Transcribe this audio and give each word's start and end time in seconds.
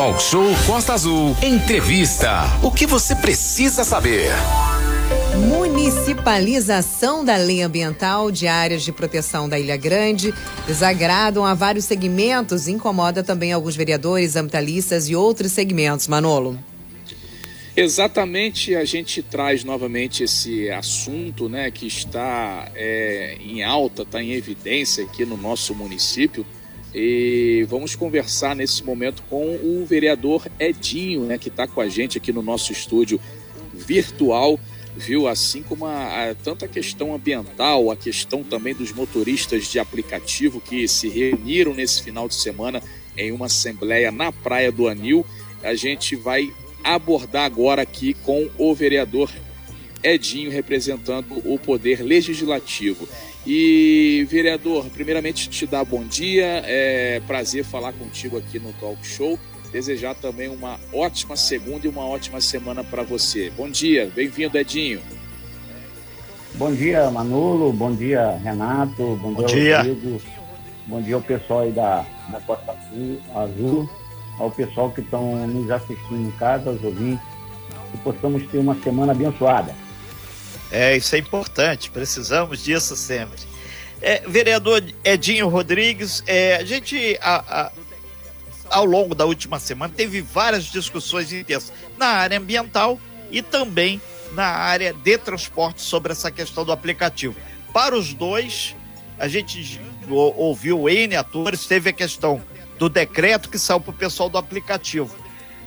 Talk 0.00 0.22
Show 0.22 0.46
Costa 0.66 0.94
Azul. 0.94 1.36
Entrevista. 1.42 2.44
O 2.62 2.70
que 2.70 2.86
você 2.86 3.14
precisa 3.14 3.84
saber? 3.84 4.30
Municipalização 5.46 7.22
da 7.22 7.36
lei 7.36 7.60
ambiental 7.60 8.30
de 8.30 8.48
áreas 8.48 8.82
de 8.82 8.92
proteção 8.92 9.46
da 9.46 9.58
Ilha 9.58 9.76
Grande 9.76 10.32
desagradam 10.66 11.44
a 11.44 11.52
vários 11.52 11.84
segmentos, 11.84 12.66
incomoda 12.66 13.22
também 13.22 13.52
alguns 13.52 13.76
vereadores, 13.76 14.36
ambientalistas 14.36 15.10
e 15.10 15.14
outros 15.14 15.52
segmentos. 15.52 16.08
Manolo. 16.08 16.58
Exatamente, 17.76 18.74
a 18.74 18.86
gente 18.86 19.22
traz 19.22 19.64
novamente 19.64 20.24
esse 20.24 20.70
assunto, 20.70 21.46
né, 21.46 21.70
que 21.70 21.86
está 21.86 22.70
é, 22.74 23.36
em 23.38 23.62
alta, 23.62 24.00
está 24.00 24.22
em 24.22 24.32
evidência 24.32 25.04
aqui 25.04 25.26
no 25.26 25.36
nosso 25.36 25.74
município. 25.74 26.46
E 26.94 27.64
vamos 27.68 27.94
conversar 27.94 28.56
nesse 28.56 28.82
momento 28.82 29.22
com 29.30 29.54
o 29.62 29.84
vereador 29.86 30.46
Edinho, 30.58 31.22
né, 31.22 31.38
que 31.38 31.48
está 31.48 31.66
com 31.66 31.80
a 31.80 31.88
gente 31.88 32.18
aqui 32.18 32.32
no 32.32 32.42
nosso 32.42 32.72
estúdio 32.72 33.20
virtual, 33.72 34.58
viu? 34.96 35.28
Assim 35.28 35.62
como 35.62 35.86
a, 35.86 36.30
a, 36.30 36.34
tanto 36.34 36.64
a 36.64 36.68
questão 36.68 37.14
ambiental, 37.14 37.90
a 37.90 37.96
questão 37.96 38.42
também 38.42 38.74
dos 38.74 38.92
motoristas 38.92 39.70
de 39.70 39.78
aplicativo 39.78 40.60
que 40.60 40.88
se 40.88 41.08
reuniram 41.08 41.72
nesse 41.72 42.02
final 42.02 42.26
de 42.26 42.34
semana 42.34 42.82
em 43.16 43.30
uma 43.30 43.46
assembleia 43.46 44.10
na 44.10 44.32
Praia 44.32 44.72
do 44.72 44.88
Anil. 44.88 45.24
A 45.62 45.74
gente 45.74 46.16
vai 46.16 46.52
abordar 46.82 47.44
agora 47.44 47.82
aqui 47.82 48.14
com 48.14 48.48
o 48.58 48.74
vereador 48.74 49.30
Edinho, 50.02 50.50
representando 50.50 51.40
o 51.44 51.58
Poder 51.58 52.02
Legislativo. 52.02 53.06
E, 53.46 54.26
vereador, 54.28 54.86
primeiramente 54.90 55.48
te 55.48 55.66
dar 55.66 55.84
bom 55.84 56.04
dia, 56.04 56.62
é 56.66 57.20
prazer 57.26 57.64
falar 57.64 57.92
contigo 57.92 58.36
aqui 58.36 58.58
no 58.58 58.72
Talk 58.74 59.04
Show. 59.06 59.38
Desejar 59.72 60.14
também 60.14 60.48
uma 60.48 60.78
ótima 60.92 61.36
segunda 61.36 61.86
e 61.86 61.88
uma 61.88 62.04
ótima 62.04 62.40
semana 62.40 62.84
para 62.84 63.02
você. 63.02 63.50
Bom 63.56 63.70
dia, 63.70 64.10
bem-vindo, 64.14 64.58
Edinho. 64.58 65.00
Bom 66.54 66.74
dia, 66.74 67.10
Manolo, 67.10 67.72
bom 67.72 67.94
dia, 67.94 68.36
Renato, 68.42 69.16
bom, 69.22 69.32
bom 69.32 69.46
dia, 69.46 69.78
Rodrigo, 69.78 70.20
bom 70.86 71.00
dia 71.00 71.14
ao 71.14 71.22
pessoal 71.22 71.60
aí 71.60 71.70
da, 71.70 72.04
da 72.28 72.40
Costa 72.40 72.76
Azul, 73.34 73.88
ao 74.38 74.50
pessoal 74.50 74.90
que 74.90 75.00
estão 75.00 75.46
nos 75.46 75.70
assistindo 75.70 76.26
em 76.26 76.30
casa, 76.32 76.70
aos 76.70 76.82
ouvintes, 76.82 77.24
que 77.92 77.98
possamos 77.98 78.44
ter 78.50 78.58
uma 78.58 78.74
semana 78.82 79.12
abençoada. 79.12 79.72
É, 80.70 80.96
isso 80.96 81.14
é 81.14 81.18
importante, 81.18 81.90
precisamos 81.90 82.62
disso 82.62 82.96
sempre. 82.96 83.40
É, 84.00 84.22
vereador 84.26 84.82
Edinho 85.04 85.48
Rodrigues, 85.48 86.22
é, 86.26 86.56
a 86.56 86.64
gente, 86.64 87.18
a, 87.20 87.66
a, 87.66 87.72
ao 88.70 88.84
longo 88.84 89.14
da 89.14 89.26
última 89.26 89.58
semana, 89.58 89.92
teve 89.94 90.20
várias 90.22 90.64
discussões 90.64 91.32
intensas 91.32 91.72
na 91.98 92.06
área 92.06 92.38
ambiental 92.38 92.98
e 93.30 93.42
também 93.42 94.00
na 94.32 94.46
área 94.46 94.92
de 94.92 95.18
transporte 95.18 95.82
sobre 95.82 96.12
essa 96.12 96.30
questão 96.30 96.64
do 96.64 96.72
aplicativo. 96.72 97.34
Para 97.72 97.96
os 97.96 98.14
dois, 98.14 98.74
a 99.18 99.28
gente 99.28 99.80
ouviu 100.08 100.88
N 100.88 101.16
atores, 101.16 101.66
teve 101.66 101.90
a 101.90 101.92
questão 101.92 102.42
do 102.78 102.88
decreto 102.88 103.50
que 103.50 103.58
saiu 103.58 103.80
para 103.80 103.90
o 103.90 103.94
pessoal 103.94 104.28
do 104.28 104.38
aplicativo. 104.38 105.14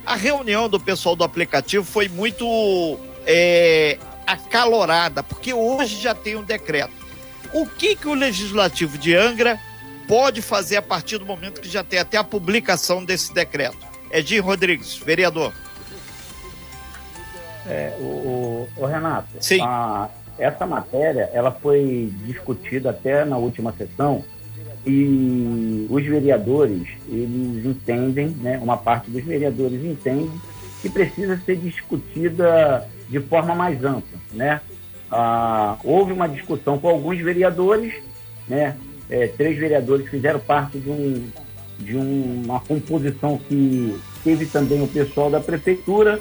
A 0.05 0.15
reunião 0.15 0.67
do 0.67 0.79
pessoal 0.79 1.15
do 1.15 1.23
aplicativo 1.23 1.85
foi 1.85 2.09
muito 2.09 2.99
é, 3.25 3.97
acalorada, 4.33 5.23
porque 5.23 5.53
hoje 5.53 5.95
já 5.95 6.13
tem 6.13 6.35
um 6.35 6.43
decreto. 6.43 6.93
O 7.53 7.65
que, 7.65 7.95
que 7.95 8.07
o 8.07 8.13
Legislativo 8.13 8.97
de 8.97 9.15
Angra 9.15 9.59
pode 10.07 10.41
fazer 10.41 10.77
a 10.77 10.81
partir 10.81 11.17
do 11.17 11.25
momento 11.25 11.61
que 11.61 11.69
já 11.69 11.83
tem 11.83 11.99
até 11.99 12.17
a 12.17 12.23
publicação 12.23 13.03
desse 13.03 13.33
decreto? 13.33 13.77
Edinho 14.11 14.43
Rodrigues, 14.43 14.97
vereador. 14.97 15.53
É, 17.65 17.95
o, 17.99 18.67
o, 18.75 18.85
Renato, 18.85 19.27
Sim. 19.39 19.61
A, 19.61 20.09
essa 20.37 20.65
matéria 20.65 21.29
ela 21.33 21.51
foi 21.51 22.11
discutida 22.25 22.89
até 22.89 23.23
na 23.23 23.37
última 23.37 23.71
sessão 23.73 24.23
e 24.85 25.87
os 25.89 26.03
vereadores 26.03 26.89
eles 27.07 27.65
entendem, 27.65 28.29
né, 28.41 28.59
uma 28.61 28.75
parte 28.75 29.09
dos 29.09 29.23
vereadores 29.23 29.83
entende 29.83 30.31
que 30.81 30.89
precisa 30.89 31.39
ser 31.45 31.55
discutida 31.55 32.85
de 33.13 33.19
forma 33.19 33.53
mais 33.53 33.83
ampla, 33.85 34.19
né? 34.31 34.59
Ah, 35.11 35.77
houve 35.83 36.11
uma 36.11 36.27
discussão 36.27 36.79
com 36.79 36.89
alguns 36.89 37.19
vereadores, 37.19 37.93
né? 38.47 38.75
É, 39.07 39.27
três 39.27 39.55
vereadores 39.55 40.09
fizeram 40.09 40.39
parte 40.39 40.79
de, 40.79 40.89
um, 40.89 41.29
de 41.77 41.95
uma 41.95 42.59
composição 42.59 43.37
que 43.37 43.95
teve 44.23 44.47
também 44.47 44.81
o 44.81 44.87
pessoal 44.87 45.29
da 45.29 45.39
prefeitura 45.39 46.19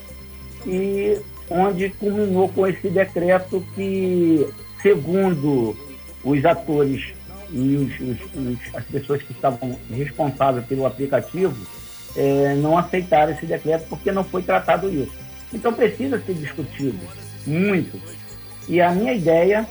e 0.67 1.19
onde 1.49 1.89
culminou 1.89 2.51
com 2.51 2.67
esse 2.67 2.91
decreto 2.91 3.65
que, 3.75 4.47
segundo 4.83 5.75
os 6.23 6.45
atores 6.45 7.15
e 7.51 7.77
os, 7.77 8.01
os, 8.01 8.19
os, 8.35 8.75
as 8.75 8.85
pessoas 8.85 9.23
que 9.23 9.33
estavam 9.33 9.79
responsáveis 9.91 10.67
pelo 10.67 10.85
aplicativo, 10.85 11.57
é, 12.15 12.55
não 12.57 12.77
aceitaram 12.77 13.33
esse 13.33 13.47
decreto 13.47 13.87
porque 13.89 14.13
não 14.13 14.23
foi 14.23 14.43
tratado 14.43 14.91
isso. 14.93 15.22
Então 15.53 15.73
precisa 15.73 16.21
ser 16.21 16.35
discutido 16.35 16.99
muito. 17.47 18.01
E 18.69 18.81
a 18.81 18.91
minha 18.91 19.13
ideia, 19.13 19.69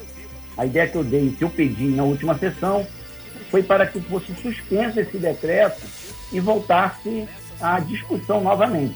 a 0.57 0.65
ideia 0.65 0.87
que 0.87 0.95
eu 0.95 1.03
dei, 1.03 1.31
que 1.31 1.43
eu 1.43 1.49
pedi 1.49 1.85
na 1.85 2.03
última 2.03 2.37
sessão, 2.37 2.85
foi 3.49 3.63
para 3.63 3.85
que 3.85 3.99
fosse 4.01 4.33
suspenso 4.41 4.99
esse 4.99 5.17
decreto 5.17 5.81
e 6.31 6.39
voltasse 6.39 7.27
à 7.59 7.79
discussão 7.79 8.41
novamente. 8.41 8.95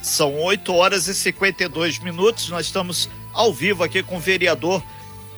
São 0.00 0.34
8 0.40 0.74
horas 0.74 1.06
e 1.06 1.14
52 1.14 2.00
minutos. 2.00 2.48
Nós 2.48 2.66
estamos 2.66 3.08
ao 3.32 3.52
vivo 3.52 3.84
aqui 3.84 4.02
com 4.02 4.16
o 4.16 4.20
vereador 4.20 4.82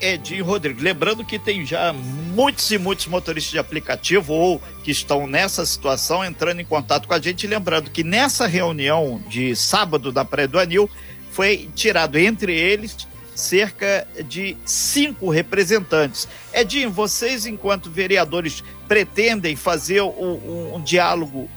Edinho 0.01 0.45
Rodrigues. 0.45 0.83
Lembrando 0.83 1.25
que 1.25 1.39
tem 1.39 1.65
já 1.65 1.93
muitos 1.93 2.71
e 2.71 2.79
muitos 2.79 3.07
motoristas 3.07 3.53
de 3.53 3.59
aplicativo 3.59 4.33
ou 4.33 4.63
que 4.83 4.91
estão 4.91 5.27
nessa 5.27 5.65
situação 5.65 6.25
entrando 6.25 6.61
em 6.61 6.65
contato 6.65 7.09
com 7.09 7.15
a 7.15 7.21
gente. 7.21 7.47
Lembrando 7.47 7.91
que 7.91 8.05
nessa 8.05 8.47
reunião 8.47 9.23
de 9.29 9.55
sábado 9.57 10.13
da 10.13 10.25
Praia 10.25 10.49
do 10.49 10.59
Anil 10.59 10.91
foi 11.31 11.69
tirado 11.75 12.19
entre 12.19 12.55
eles 12.55 13.07
cerca 13.35 14.07
de 14.29 14.57
cinco 14.65 15.29
representantes. 15.29 16.29
Edinho, 16.53 16.91
vocês, 16.91 17.47
enquanto 17.47 17.91
vereadores, 17.91 18.63
pretendem 18.87 19.57
fazer 19.57 20.03
um, 20.03 20.07
um, 20.09 20.75
um 20.77 20.83
diálogo 20.83 21.51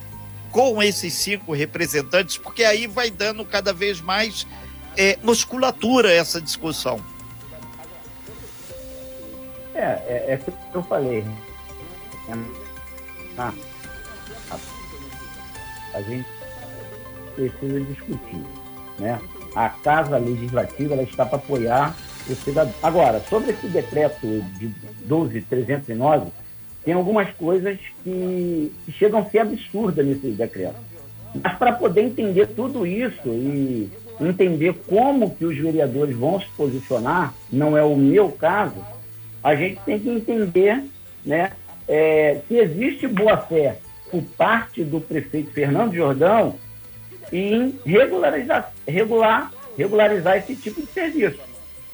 com 0.51 0.81
esses 0.81 1.13
cinco 1.13 1.53
representantes, 1.53 2.37
porque 2.37 2.63
aí 2.63 2.87
vai 2.87 3.11
dando 3.11 3.45
cada 3.45 3.71
vez 3.71 4.01
mais 4.01 4.47
é, 4.95 5.17
musculatura 5.21 6.11
essa 6.11 6.41
discussão. 6.41 6.99
É, 9.77 10.01
é, 10.07 10.33
é 10.33 10.37
que 10.37 10.51
eu 10.73 10.81
falei. 10.83 11.23
Ah, 13.37 13.53
a 15.93 16.01
gente 16.01 16.27
precisa 17.35 17.79
discutir, 17.81 18.41
né? 18.97 19.19
A 19.55 19.69
Casa 19.69 20.17
Legislativa 20.17 20.95
ela 20.95 21.03
está 21.03 21.25
para 21.25 21.37
apoiar 21.37 21.95
o 22.27 22.35
cidadão. 22.35 22.73
Agora, 22.81 23.19
sobre 23.29 23.51
esse 23.51 23.67
decreto 23.67 24.25
de 24.57 24.71
12.309, 25.07 26.27
tem 26.83 26.95
algumas 26.95 27.29
coisas 27.35 27.77
que 28.03 28.71
chegam 28.97 29.19
a 29.19 29.25
ser 29.25 29.39
absurdas 29.39 30.03
nesse 30.03 30.27
decreto. 30.29 30.75
Mas 31.43 31.55
para 31.55 31.73
poder 31.73 32.01
entender 32.01 32.47
tudo 32.47 32.85
isso 32.85 33.27
e 33.27 33.89
entender 34.19 34.73
como 34.87 35.29
que 35.35 35.45
os 35.45 35.55
vereadores 35.55 36.15
vão 36.15 36.39
se 36.39 36.47
posicionar, 36.57 37.33
não 37.51 37.77
é 37.77 37.83
o 37.83 37.95
meu 37.95 38.31
caso, 38.31 38.83
a 39.43 39.55
gente 39.55 39.79
tem 39.85 39.99
que 39.99 40.09
entender 40.09 40.83
né, 41.25 41.51
é, 41.87 42.41
se 42.47 42.57
existe 42.57 43.07
boa-fé 43.07 43.77
por 44.09 44.23
parte 44.37 44.83
do 44.83 44.99
prefeito 44.99 45.51
Fernando 45.51 45.93
Jordão 45.93 46.55
em 47.31 47.77
regularizar, 47.85 48.73
regular, 48.87 49.51
regularizar 49.77 50.37
esse 50.37 50.55
tipo 50.55 50.81
de 50.81 50.87
serviço, 50.87 51.39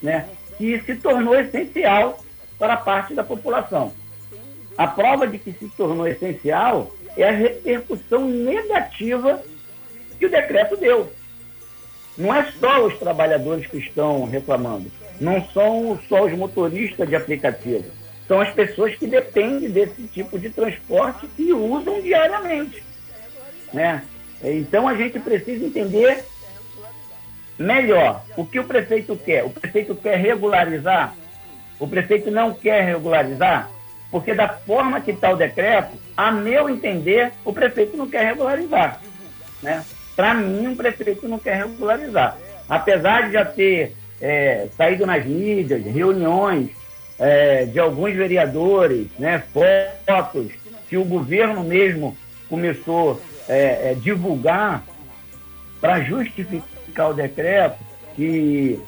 né, 0.01 0.27
que 0.57 0.79
se 0.81 0.95
tornou 0.95 1.35
essencial 1.35 2.23
para 2.57 2.77
parte 2.77 3.13
da 3.13 3.23
população. 3.23 3.91
A 4.77 4.87
prova 4.87 5.27
de 5.27 5.37
que 5.37 5.51
se 5.51 5.67
tornou 5.69 6.07
essencial 6.07 6.91
é 7.15 7.27
a 7.27 7.31
repercussão 7.31 8.27
negativa 8.27 9.41
que 10.17 10.25
o 10.25 10.29
decreto 10.29 10.77
deu. 10.77 11.11
Não 12.17 12.33
é 12.33 12.51
só 12.59 12.85
os 12.85 12.97
trabalhadores 12.97 13.67
que 13.67 13.77
estão 13.77 14.25
reclamando, 14.25 14.91
não 15.23 15.43
são 15.53 15.97
só 16.09 16.25
os 16.25 16.33
motoristas 16.33 17.07
de 17.07 17.15
aplicativo, 17.15 17.85
são 18.27 18.41
as 18.41 18.51
pessoas 18.53 18.95
que 18.95 19.07
dependem 19.07 19.69
desse 19.69 20.03
tipo 20.07 20.37
de 20.37 20.49
transporte 20.49 21.27
e 21.39 21.53
usam 21.53 22.01
diariamente. 22.01 22.83
Né? 23.71 24.03
Então 24.43 24.87
a 24.87 24.95
gente 24.95 25.19
precisa 25.19 25.65
entender 25.65 26.25
melhor 27.57 28.23
o 28.35 28.45
que 28.45 28.59
o 28.59 28.65
prefeito 28.65 29.15
quer. 29.15 29.45
O 29.45 29.49
prefeito 29.49 29.95
quer 29.95 30.17
regularizar? 30.17 31.15
O 31.79 31.87
prefeito 31.87 32.29
não 32.29 32.53
quer 32.53 32.83
regularizar? 32.83 33.69
Porque 34.11 34.33
da 34.33 34.49
forma 34.49 35.01
que 35.01 35.11
está 35.11 35.31
o 35.31 35.37
decreto, 35.37 35.97
a 36.15 36.31
meu 36.31 36.69
entender, 36.69 37.31
o 37.43 37.53
prefeito 37.53 37.95
não 37.97 38.09
quer 38.09 38.25
regularizar. 38.25 39.01
Né? 39.61 39.83
Para 40.15 40.33
mim, 40.33 40.67
um 40.67 40.75
prefeito 40.75 41.27
não 41.27 41.39
quer 41.39 41.55
regularizar. 41.55 42.37
Apesar 42.69 43.27
de 43.27 43.33
já 43.33 43.45
ter 43.45 43.95
é, 44.23 44.67
saído 44.77 45.05
nas 45.05 45.25
mídias, 45.25 45.83
reuniões 45.83 46.69
é, 47.19 47.65
de 47.65 47.77
alguns 47.77 48.13
vereadores, 48.13 49.07
né, 49.19 49.43
fotos 50.07 50.47
que 50.87 50.95
o 50.95 51.03
governo 51.03 51.61
mesmo 51.61 52.15
começou 52.49 53.21
é, 53.49 53.91
é, 53.91 53.95
divulgar 53.95 54.81
para 55.81 55.99
justificar 55.99 57.09
o 57.09 57.13
decreto, 57.13 57.77
que 58.15 58.79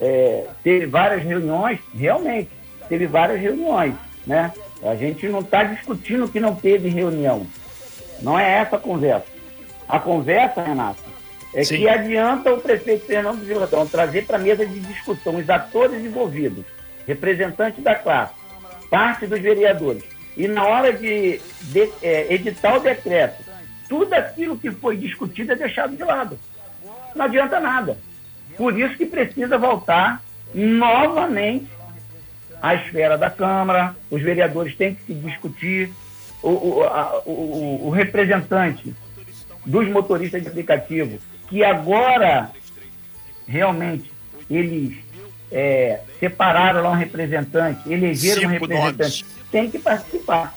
é, 0.00 0.46
teve 0.64 0.86
várias 0.86 1.22
reuniões, 1.22 1.78
realmente, 1.94 2.48
teve 2.88 3.06
várias 3.06 3.38
reuniões, 3.40 3.94
né? 4.26 4.52
A 4.82 4.94
gente 4.94 5.28
não 5.28 5.40
está 5.40 5.64
discutindo 5.64 6.28
que 6.28 6.40
não 6.40 6.54
teve 6.54 6.88
reunião. 6.88 7.46
Não 8.22 8.38
é 8.38 8.60
essa 8.60 8.76
a 8.76 8.78
conversa. 8.78 9.26
A 9.88 9.98
conversa, 9.98 10.62
Renato, 10.62 11.02
é 11.54 11.64
Sim. 11.64 11.78
que 11.78 11.88
adianta 11.88 12.52
o 12.52 12.60
prefeito 12.60 13.06
Fernando 13.06 13.46
Jordão 13.46 13.86
trazer 13.86 14.26
para 14.26 14.36
a 14.36 14.40
mesa 14.40 14.66
de 14.66 14.80
discussão 14.80 15.36
os 15.36 15.48
atores 15.48 16.04
envolvidos, 16.04 16.64
representantes 17.06 17.82
da 17.82 17.94
classe, 17.94 18.34
parte 18.90 19.26
dos 19.26 19.40
vereadores, 19.40 20.04
e 20.36 20.46
na 20.46 20.64
hora 20.64 20.92
de, 20.92 21.40
de 21.62 21.90
é, 22.02 22.32
editar 22.32 22.76
o 22.76 22.80
decreto, 22.80 23.42
tudo 23.88 24.12
aquilo 24.12 24.58
que 24.58 24.70
foi 24.70 24.96
discutido 24.96 25.52
é 25.52 25.56
deixado 25.56 25.96
de 25.96 26.04
lado. 26.04 26.38
Não 27.14 27.24
adianta 27.24 27.58
nada. 27.58 27.96
Por 28.56 28.78
isso 28.78 28.96
que 28.96 29.06
precisa 29.06 29.56
voltar 29.56 30.22
novamente 30.54 31.68
à 32.60 32.74
esfera 32.74 33.16
da 33.16 33.30
Câmara, 33.30 33.96
os 34.10 34.20
vereadores 34.20 34.76
têm 34.76 34.94
que 34.94 35.04
se 35.04 35.14
discutir, 35.14 35.90
o, 36.42 36.50
o, 36.50 36.84
a, 36.84 37.22
o, 37.24 37.86
o 37.86 37.90
representante 37.90 38.94
dos 39.64 39.88
motoristas 39.88 40.42
de 40.42 40.48
aplicativo 40.48 41.18
que 41.48 41.64
agora 41.64 42.50
realmente 43.46 44.12
eles 44.50 44.98
é, 45.50 46.00
separaram 46.20 46.82
lá 46.82 46.90
um 46.90 46.94
representante, 46.94 47.90
elegeram 47.90 48.42
Cinco 48.42 48.48
um 48.48 48.50
representante, 48.50 49.24
nomes. 49.24 49.26
tem 49.50 49.70
que 49.70 49.78
participar. 49.78 50.54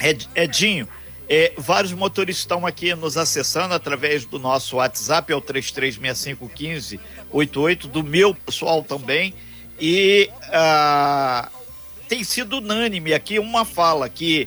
Ed, 0.00 0.26
Edinho, 0.34 0.88
é, 1.28 1.52
vários 1.56 1.92
motoristas 1.92 2.42
estão 2.42 2.66
aqui 2.66 2.92
nos 2.94 3.16
acessando 3.16 3.72
através 3.74 4.26
do 4.26 4.38
nosso 4.38 4.76
WhatsApp, 4.76 5.32
é 5.32 5.36
o 5.36 5.40
33651588, 5.40 7.86
do 7.86 8.02
meu 8.02 8.34
pessoal 8.34 8.82
também. 8.82 9.32
E 9.80 10.28
ah, 10.52 11.48
tem 12.08 12.22
sido 12.22 12.58
unânime 12.58 13.14
aqui 13.14 13.38
uma 13.38 13.64
fala 13.64 14.06
que 14.08 14.46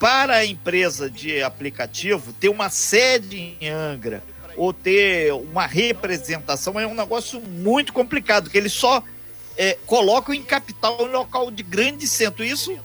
para 0.00 0.36
a 0.36 0.46
empresa 0.46 1.10
de 1.10 1.42
aplicativo 1.42 2.32
ter 2.32 2.48
uma 2.48 2.70
sede 2.70 3.54
em 3.60 3.68
Angra 3.68 4.24
ou 4.56 4.72
ter 4.72 5.30
uma 5.34 5.66
representação 5.66 6.80
é 6.80 6.86
um 6.86 6.94
negócio 6.94 7.38
muito 7.40 7.92
complicado, 7.92 8.48
que 8.48 8.56
eles 8.56 8.72
só 8.72 9.04
é, 9.56 9.76
colocam 9.84 10.34
em 10.34 10.42
capital 10.42 11.06
em 11.06 11.12
local 11.12 11.50
de 11.50 11.62
grande 11.62 12.08
centro. 12.08 12.42
Isso 12.42 12.76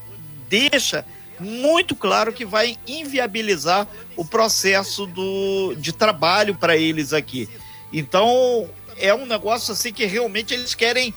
deixa 0.50 1.06
muito 1.40 1.96
claro 1.96 2.34
que 2.34 2.46
vai 2.46 2.78
inviabilizar 2.86 3.88
o 4.16 4.26
processo 4.26 5.06
do, 5.06 5.74
de 5.76 5.94
trabalho 5.94 6.54
para 6.54 6.76
eles 6.76 7.14
aqui. 7.14 7.50
Então, 7.94 8.70
é 8.98 9.14
um 9.14 9.26
negócio 9.26 9.72
assim 9.72 9.94
que 9.94 10.06
realmente 10.06 10.54
eles 10.54 10.76
querem 10.76 11.14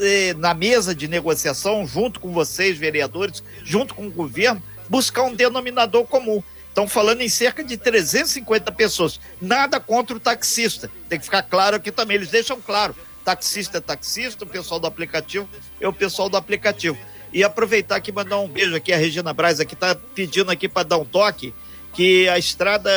é, 0.00 0.34
na 0.34 0.54
mesa 0.54 0.94
de 0.94 1.06
negociação, 1.06 1.86
junto 1.86 2.20
com 2.20 2.32
vocês, 2.32 2.78
vereadores, 2.78 3.42
junto 3.62 3.94
com 3.94 4.06
o 4.06 4.10
governo, 4.10 4.62
buscar 4.90 5.22
um 5.22 5.34
denominador 5.34 6.04
comum. 6.04 6.42
Estão 6.68 6.86
falando 6.88 7.20
em 7.20 7.28
cerca 7.28 7.64
de 7.64 7.76
350 7.76 8.70
pessoas. 8.72 9.20
Nada 9.40 9.80
contra 9.80 10.16
o 10.16 10.20
taxista. 10.20 10.90
Tem 11.08 11.18
que 11.18 11.24
ficar 11.24 11.42
claro 11.42 11.76
aqui 11.76 11.90
também. 11.90 12.16
Eles 12.16 12.30
deixam 12.30 12.60
claro. 12.60 12.94
Taxista 13.24 13.78
é 13.78 13.80
taxista, 13.80 14.44
o 14.44 14.48
pessoal 14.48 14.80
do 14.80 14.86
aplicativo 14.86 15.48
é 15.80 15.86
o 15.86 15.92
pessoal 15.92 16.28
do 16.28 16.36
aplicativo. 16.36 16.98
E 17.32 17.44
aproveitar 17.44 17.96
aqui 17.96 18.10
mandar 18.10 18.38
um 18.38 18.48
beijo 18.48 18.74
aqui 18.74 18.92
a 18.92 18.96
Regina 18.96 19.32
Braz 19.32 19.60
aqui 19.60 19.74
está 19.74 19.94
pedindo 19.94 20.50
aqui 20.50 20.68
para 20.68 20.88
dar 20.88 20.98
um 20.98 21.04
toque 21.04 21.54
que 21.92 22.28
a 22.28 22.38
estrada 22.38 22.90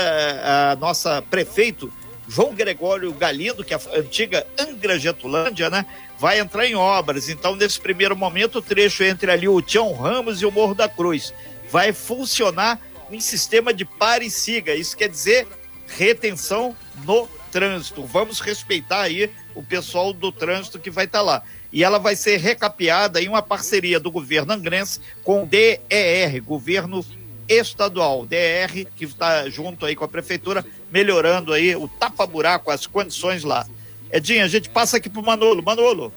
a 0.71 0.75
nossa 0.77 1.21
prefeito 1.21 1.91
João 2.27 2.53
Gregório 2.53 3.11
Galindo, 3.13 3.63
que 3.63 3.73
é 3.73 3.77
a 3.77 3.99
antiga 3.99 4.47
Angra 4.57 4.97
Getulândia, 4.97 5.69
né, 5.69 5.85
vai 6.17 6.39
entrar 6.39 6.65
em 6.65 6.73
obras. 6.73 7.27
Então, 7.27 7.55
nesse 7.55 7.79
primeiro 7.79 8.15
momento, 8.15 8.59
o 8.59 8.61
trecho 8.61 9.03
entre 9.03 9.29
ali 9.29 9.47
o 9.47 9.61
Tião 9.61 9.93
Ramos 9.93 10.41
e 10.41 10.45
o 10.45 10.51
Morro 10.51 10.73
da 10.73 10.87
Cruz 10.87 11.33
vai 11.73 11.91
funcionar 11.91 12.79
em 13.11 13.19
sistema 13.19 13.73
de 13.73 13.83
pare 13.83 14.27
e 14.27 14.29
siga. 14.29 14.75
Isso 14.75 14.95
quer 14.95 15.09
dizer 15.09 15.47
retenção 15.87 16.75
no 17.03 17.27
trânsito. 17.51 18.03
Vamos 18.03 18.39
respeitar 18.39 19.01
aí 19.01 19.27
o 19.55 19.63
pessoal 19.63 20.13
do 20.13 20.31
trânsito 20.31 20.77
que 20.77 20.91
vai 20.91 21.05
estar 21.05 21.17
tá 21.19 21.23
lá. 21.23 21.43
E 21.71 21.83
ela 21.83 21.97
vai 21.97 22.15
ser 22.15 22.37
recapeada 22.37 23.19
em 23.19 23.27
uma 23.27 23.41
parceria 23.41 23.99
do 23.99 24.11
governo 24.11 24.53
angrense 24.53 24.99
com 25.23 25.41
o 25.41 25.45
DER, 25.47 26.43
governo 26.45 27.03
estadual, 27.49 28.23
DER, 28.23 28.85
que 28.95 29.05
está 29.05 29.49
junto 29.49 29.83
aí 29.87 29.95
com 29.95 30.05
a 30.05 30.07
prefeitura, 30.07 30.63
melhorando 30.91 31.53
aí 31.53 31.75
o 31.75 31.87
tapa-buraco, 31.87 32.69
as 32.69 32.85
condições 32.85 33.43
lá. 33.43 33.65
Edinho, 34.11 34.43
a 34.43 34.47
gente 34.47 34.69
passa 34.69 34.97
aqui 34.97 35.09
para 35.09 35.21
o 35.21 35.25
Manolo. 35.25 35.63
Manolo. 35.63 36.13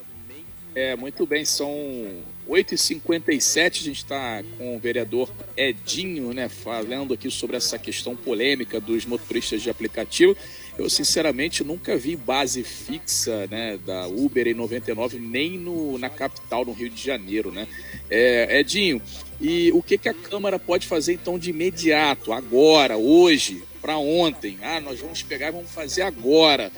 É, 0.74 0.94
muito 0.94 1.24
bem, 1.26 1.46
são 1.46 2.22
8h57, 2.48 3.80
a 3.80 3.84
gente 3.84 3.96
está 3.96 4.42
com 4.56 4.76
o 4.76 4.78
vereador 4.78 5.30
Edinho, 5.56 6.32
né, 6.32 6.48
falando 6.48 7.12
aqui 7.12 7.30
sobre 7.30 7.56
essa 7.56 7.78
questão 7.78 8.14
polêmica 8.14 8.80
dos 8.80 9.04
motoristas 9.04 9.62
de 9.62 9.68
aplicativo. 9.68 10.36
Eu, 10.78 10.90
sinceramente, 10.90 11.64
nunca 11.64 11.96
vi 11.96 12.14
base 12.16 12.62
fixa 12.62 13.46
né, 13.46 13.78
da 13.78 14.06
Uber 14.06 14.46
em 14.46 14.54
99, 14.54 15.18
nem 15.18 15.58
no, 15.58 15.98
na 15.98 16.10
capital, 16.10 16.64
no 16.66 16.72
Rio 16.72 16.90
de 16.90 17.02
Janeiro, 17.02 17.50
né? 17.50 17.66
É, 18.10 18.60
Edinho, 18.60 19.00
e 19.40 19.72
o 19.72 19.82
que, 19.82 19.96
que 19.96 20.08
a 20.08 20.14
Câmara 20.14 20.58
pode 20.58 20.86
fazer, 20.86 21.14
então, 21.14 21.38
de 21.38 21.50
imediato, 21.50 22.32
agora, 22.32 22.96
hoje, 22.96 23.62
para 23.80 23.96
ontem? 23.96 24.58
Ah, 24.62 24.78
nós 24.78 25.00
vamos 25.00 25.22
pegar 25.22 25.48
e 25.48 25.52
vamos 25.52 25.70
fazer 25.70 26.02
agora, 26.02 26.70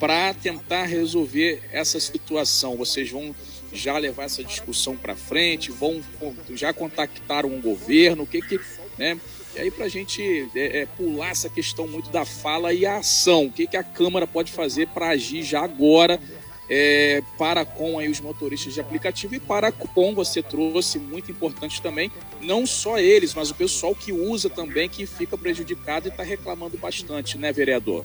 para 0.00 0.34
tentar 0.34 0.84
resolver 0.84 1.62
essa 1.72 2.00
situação. 2.00 2.76
Vocês 2.76 3.08
vão 3.08 3.34
já 3.74 3.98
levar 3.98 4.24
essa 4.24 4.42
discussão 4.42 4.96
para 4.96 5.16
frente, 5.16 5.70
vão 5.70 6.02
já 6.50 6.72
contactar 6.72 7.44
um 7.44 7.60
governo, 7.60 8.22
o 8.22 8.26
que 8.26 8.40
que, 8.40 8.60
né? 8.96 9.18
E 9.54 9.60
aí 9.60 9.70
para 9.70 9.84
a 9.84 9.88
gente 9.88 10.48
é, 10.54 10.80
é, 10.80 10.86
pular 10.86 11.30
essa 11.30 11.48
questão 11.48 11.86
muito 11.86 12.10
da 12.10 12.24
fala 12.24 12.72
e 12.72 12.84
a 12.86 12.96
ação, 12.96 13.46
o 13.46 13.52
que 13.52 13.66
que 13.66 13.76
a 13.76 13.84
Câmara 13.84 14.26
pode 14.26 14.50
fazer 14.50 14.88
para 14.88 15.08
agir 15.08 15.42
já 15.42 15.62
agora 15.62 16.20
é, 16.68 17.22
para 17.38 17.64
com 17.64 17.98
aí 17.98 18.08
os 18.08 18.20
motoristas 18.20 18.74
de 18.74 18.80
aplicativo 18.80 19.34
e 19.34 19.40
para 19.40 19.70
com 19.70 20.14
você 20.14 20.42
trouxe 20.42 20.98
muito 20.98 21.30
importante 21.30 21.80
também, 21.80 22.10
não 22.40 22.66
só 22.66 22.98
eles, 22.98 23.34
mas 23.34 23.50
o 23.50 23.54
pessoal 23.54 23.94
que 23.94 24.12
usa 24.12 24.48
também 24.48 24.88
que 24.88 25.06
fica 25.06 25.36
prejudicado 25.36 26.08
e 26.08 26.10
está 26.10 26.22
reclamando 26.22 26.78
bastante, 26.78 27.36
né, 27.38 27.52
vereador? 27.52 28.04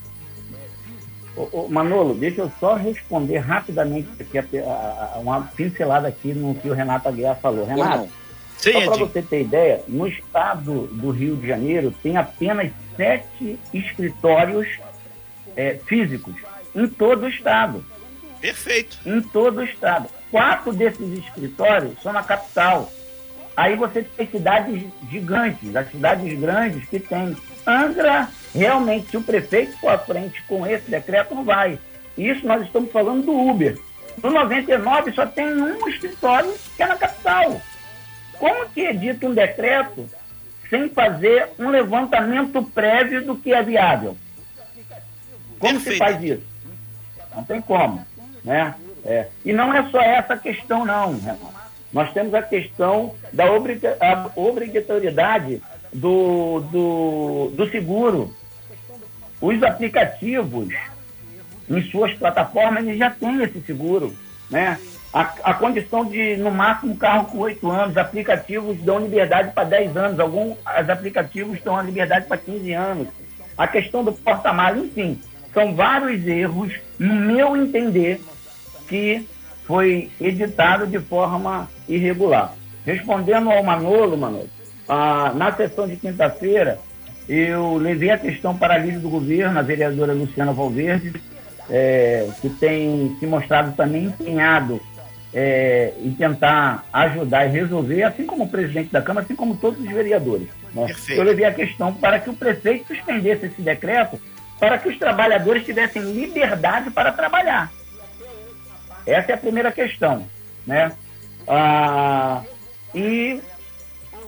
Ô, 1.35 1.49
ô, 1.51 1.69
Manolo, 1.69 2.13
deixa 2.13 2.41
eu 2.41 2.51
só 2.59 2.75
responder 2.75 3.37
rapidamente 3.37 4.09
aqui 4.19 4.37
a, 4.37 4.43
a, 5.15 5.19
uma 5.19 5.41
pincelada 5.41 6.07
aqui 6.07 6.33
no 6.33 6.55
que 6.55 6.69
o 6.69 6.73
Renato 6.73 7.07
Aguiar 7.07 7.39
falou. 7.39 7.65
Renato, 7.65 8.09
Sim, 8.57 8.73
só 8.73 8.91
para 8.91 8.97
você 8.97 9.21
ter 9.21 9.41
ideia, 9.41 9.83
no 9.87 10.05
estado 10.07 10.87
do 10.87 11.11
Rio 11.11 11.37
de 11.37 11.47
Janeiro 11.47 11.93
tem 12.03 12.17
apenas 12.17 12.71
sete 12.97 13.57
escritórios 13.73 14.67
é, 15.55 15.79
físicos 15.85 16.35
em 16.75 16.87
todo 16.87 17.23
o 17.23 17.29
estado. 17.29 17.83
Perfeito. 18.41 18.97
Em 19.05 19.21
todo 19.21 19.59
o 19.59 19.63
estado. 19.63 20.09
Quatro 20.31 20.73
desses 20.73 21.17
escritórios 21.17 22.01
são 22.01 22.13
na 22.13 22.23
capital. 22.23 22.91
Aí 23.55 23.75
você 23.75 24.03
tem 24.03 24.27
cidades 24.27 24.83
gigantes, 25.09 25.75
as 25.75 25.89
cidades 25.89 26.39
grandes 26.39 26.87
que 26.87 26.99
tem. 26.99 27.35
Angra 27.65 28.29
Realmente, 28.53 29.09
se 29.09 29.17
o 29.17 29.21
prefeito 29.21 29.77
for 29.77 29.89
à 29.89 29.97
frente 29.97 30.41
com 30.43 30.65
esse 30.65 30.89
decreto, 30.89 31.35
não 31.35 31.43
vai. 31.43 31.77
Isso 32.17 32.45
nós 32.45 32.63
estamos 32.63 32.91
falando 32.91 33.25
do 33.25 33.37
Uber. 33.37 33.77
No 34.21 34.31
99 34.31 35.13
só 35.13 35.25
tem 35.25 35.45
um 35.45 35.87
escritório 35.87 36.53
que 36.75 36.83
é 36.83 36.87
na 36.87 36.95
capital. 36.95 37.61
Como 38.37 38.69
que 38.69 38.81
edita 38.81 39.25
um 39.27 39.33
decreto 39.33 40.09
sem 40.69 40.89
fazer 40.89 41.49
um 41.57 41.69
levantamento 41.69 42.61
prévio 42.63 43.25
do 43.25 43.35
que 43.35 43.53
é 43.53 43.63
viável? 43.63 44.17
Como 45.59 45.73
Perfeito. 45.73 45.91
se 45.91 45.97
faz 45.97 46.23
isso? 46.23 46.43
Não 47.35 47.43
tem 47.43 47.61
como. 47.61 48.05
Né? 48.43 48.73
É. 49.05 49.27
E 49.45 49.53
não 49.53 49.73
é 49.73 49.89
só 49.89 50.01
essa 50.01 50.37
questão, 50.37 50.85
não. 50.85 51.19
Nós 51.91 52.11
temos 52.13 52.33
a 52.33 52.41
questão 52.41 53.15
da 53.33 53.45
obrigatoriedade 54.35 55.61
do, 55.93 56.59
do, 56.71 57.51
do 57.55 57.69
seguro. 57.69 58.33
Os 59.41 59.61
aplicativos, 59.63 60.73
em 61.69 61.81
suas 61.83 62.13
plataformas, 62.13 62.85
eles 62.85 62.97
já 62.97 63.09
têm 63.09 63.41
esse 63.41 63.61
seguro. 63.61 64.15
Né? 64.49 64.79
a, 65.13 65.21
a 65.43 65.53
condição 65.53 66.05
de, 66.05 66.37
no 66.37 66.51
máximo, 66.51 66.95
carro 66.95 67.25
com 67.25 67.39
oito 67.39 67.69
anos, 67.69 67.97
aplicativos 67.97 68.77
dão 68.81 68.99
liberdade 68.99 69.51
para 69.53 69.63
10 69.63 69.97
anos, 69.97 70.19
alguns 70.19 70.57
aplicativos 70.65 71.59
dão 71.61 71.75
a 71.75 71.81
liberdade 71.81 72.27
para 72.27 72.37
15 72.37 72.73
anos. 72.73 73.07
A 73.57 73.67
questão 73.67 74.03
do 74.03 74.11
porta-malas, 74.11 74.83
enfim, 74.83 75.19
são 75.53 75.75
vários 75.75 76.25
erros, 76.27 76.73
no 76.97 77.13
meu 77.15 77.57
entender, 77.57 78.21
que 78.87 79.27
foi 79.65 80.11
editado 80.21 80.85
de 80.85 80.99
forma 80.99 81.67
irregular. 81.87 82.53
Respondendo 82.85 83.51
ao 83.51 83.63
Manolo, 83.63 84.17
Manolo, 84.17 84.49
ah, 84.87 85.31
na 85.35 85.51
sessão 85.51 85.87
de 85.87 85.95
quinta-feira, 85.97 86.79
eu 87.29 87.77
levei 87.77 88.09
a 88.09 88.17
questão 88.17 88.57
para 88.57 88.73
a 88.73 88.77
líder 88.79 88.99
do 88.99 89.09
governo, 89.09 89.59
a 89.59 89.61
vereadora 89.61 90.13
Luciana 90.13 90.51
Valverde, 90.51 91.13
é, 91.69 92.27
que 92.41 92.49
tem 92.49 93.15
se 93.19 93.27
mostrado 93.27 93.75
também 93.75 94.05
empenhado 94.05 94.81
é, 95.31 95.93
em 96.01 96.11
tentar 96.11 96.85
ajudar 96.91 97.45
e 97.45 97.51
resolver, 97.51 98.01
assim 98.01 98.25
como 98.25 98.45
o 98.45 98.49
presidente 98.49 98.91
da 98.91 99.01
Câmara, 99.01 99.25
assim 99.25 99.35
como 99.35 99.55
todos 99.55 99.79
os 99.79 99.87
vereadores. 99.87 100.47
Né? 100.73 100.87
Eu 101.09 101.23
levei 101.23 101.45
a 101.45 101.53
questão 101.53 101.93
para 101.93 102.19
que 102.19 102.31
o 102.31 102.33
prefeito 102.33 102.87
suspendesse 102.87 103.45
esse 103.45 103.61
decreto 103.61 104.19
para 104.59 104.79
que 104.79 104.89
os 104.89 104.97
trabalhadores 104.97 105.63
tivessem 105.63 106.01
liberdade 106.01 106.89
para 106.89 107.11
trabalhar. 107.11 107.71
Essa 109.05 109.31
é 109.31 109.35
a 109.35 109.37
primeira 109.37 109.71
questão. 109.71 110.25
Né? 110.65 110.91
Ah, 111.47 112.41
e 112.93 113.39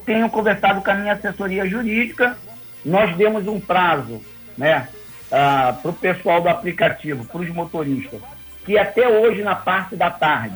tenho 0.05 0.29
conversado 0.29 0.81
com 0.81 0.91
a 0.91 0.95
minha 0.95 1.13
assessoria 1.13 1.67
jurídica, 1.67 2.37
nós 2.83 3.15
demos 3.15 3.47
um 3.47 3.59
prazo 3.59 4.21
né, 4.57 4.87
ah, 5.31 5.77
para 5.81 5.91
o 5.91 5.93
pessoal 5.93 6.41
do 6.41 6.49
aplicativo, 6.49 7.25
para 7.25 7.41
os 7.41 7.49
motoristas, 7.49 8.21
que 8.65 8.77
até 8.77 9.07
hoje, 9.07 9.43
na 9.43 9.55
parte 9.55 9.95
da 9.95 10.09
tarde, 10.09 10.55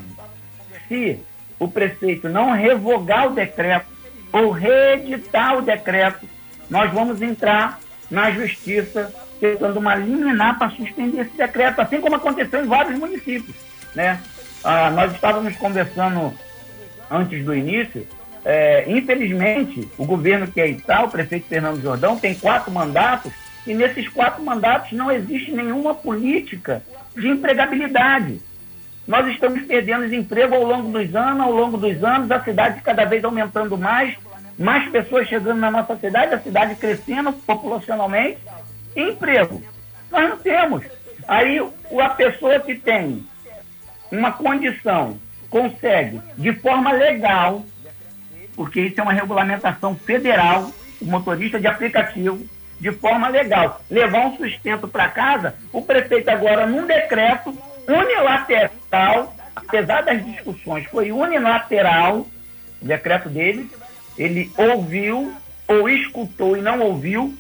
se 0.88 1.20
o 1.60 1.68
prefeito 1.68 2.30
não 2.30 2.52
revogar 2.52 3.28
o 3.28 3.36
decreto 3.36 3.88
ou 4.32 4.52
reeditar 4.52 5.58
o 5.58 5.62
decreto, 5.62 6.28
nós 6.70 6.92
vamos 6.92 7.22
entrar 7.22 7.80
na 8.10 8.32
justiça 8.32 9.14
tentando 9.40 9.80
uma 9.80 9.96
liminar 9.96 10.58
para 10.58 10.72
suspender 10.72 11.22
esse 11.22 11.38
decreto, 11.38 11.82
assim 11.82 12.00
como 12.02 12.16
aconteceu 12.16 12.64
em 12.64 12.68
vários 12.68 12.98
municípios. 12.98 13.56
Né? 13.94 14.20
Ah, 14.64 14.90
nós 14.92 15.14
estávamos 15.14 15.56
conversando 15.58 16.34
antes 17.10 17.44
do 17.44 17.54
início, 17.54 18.08
é, 18.46 18.86
infelizmente, 18.88 19.90
o 19.98 20.06
governo 20.06 20.46
que 20.46 20.62
é 20.62 20.70
Itaú, 20.70 21.08
o 21.08 21.12
prefeito 21.12 21.48
Fernando 21.48 21.82
Jordão, 21.82 22.20
tem 22.20 22.36
quatro 22.36 22.72
mandatos, 22.72 23.34
e 23.66 23.74
nesses 23.74 24.08
quatro 24.08 24.44
mandatos 24.44 24.92
não 24.92 25.12
existe 25.12 25.52
nenhuma 25.52 25.96
política 25.96 26.84
de 27.18 27.28
empregabilidade. 27.28 28.40
Nós 29.08 29.28
estamos 29.28 29.64
perdendo 29.64 30.14
emprego 30.14 30.54
ao 30.54 30.64
longo 30.64 30.92
dos 30.92 31.16
anos, 31.16 31.42
ao 31.42 31.52
longo 31.52 31.78
dos 31.78 32.04
anos, 32.04 32.30
a 32.30 32.44
cidade 32.44 32.82
cada 32.82 33.04
vez 33.06 33.24
aumentando 33.24 33.76
mais, 33.76 34.16
mais 34.60 34.88
pessoas 34.92 35.28
chegando 35.28 35.60
na 35.60 35.72
nossa 35.72 35.96
cidade, 35.96 36.36
a 36.36 36.40
cidade 36.40 36.76
crescendo 36.76 37.34
populacionalmente, 37.34 38.38
emprego. 38.96 39.62
Nós 40.12 40.30
não 40.30 40.38
temos. 40.38 40.84
Aí 41.28 41.60
a 42.00 42.10
pessoa 42.10 42.60
que 42.60 42.76
tem 42.76 43.26
uma 44.12 44.32
condição, 44.32 45.18
consegue, 45.50 46.22
de 46.38 46.54
forma 46.54 46.92
legal, 46.92 47.64
porque 48.56 48.82
isso 48.82 49.00
é 49.00 49.04
uma 49.04 49.14
regulamentação 49.14 49.96
federal, 49.96 50.72
o 51.02 51.06
motorista 51.06 51.60
de 51.60 51.68
aplicativo, 51.68 52.46
de 52.80 52.92
forma 52.92 53.28
legal, 53.30 53.82
levar 53.90 54.28
um 54.28 54.38
sustento 54.38 54.88
para 54.88 55.10
casa, 55.10 55.56
o 55.72 55.82
prefeito 55.82 56.30
agora, 56.30 56.66
num 56.66 56.86
decreto, 56.86 57.56
unilateral, 57.88 59.36
apesar 59.56 60.02
das 60.02 60.26
discussões, 60.26 60.86
foi 60.88 61.12
unilateral 61.12 62.28
o 62.82 62.86
decreto 62.86 63.30
dele, 63.30 63.70
ele 64.18 64.52
ouviu 64.58 65.34
ou 65.68 65.90
escutou 65.90 66.56
e 66.58 66.62
não 66.62 66.80
ouviu, 66.80 67.34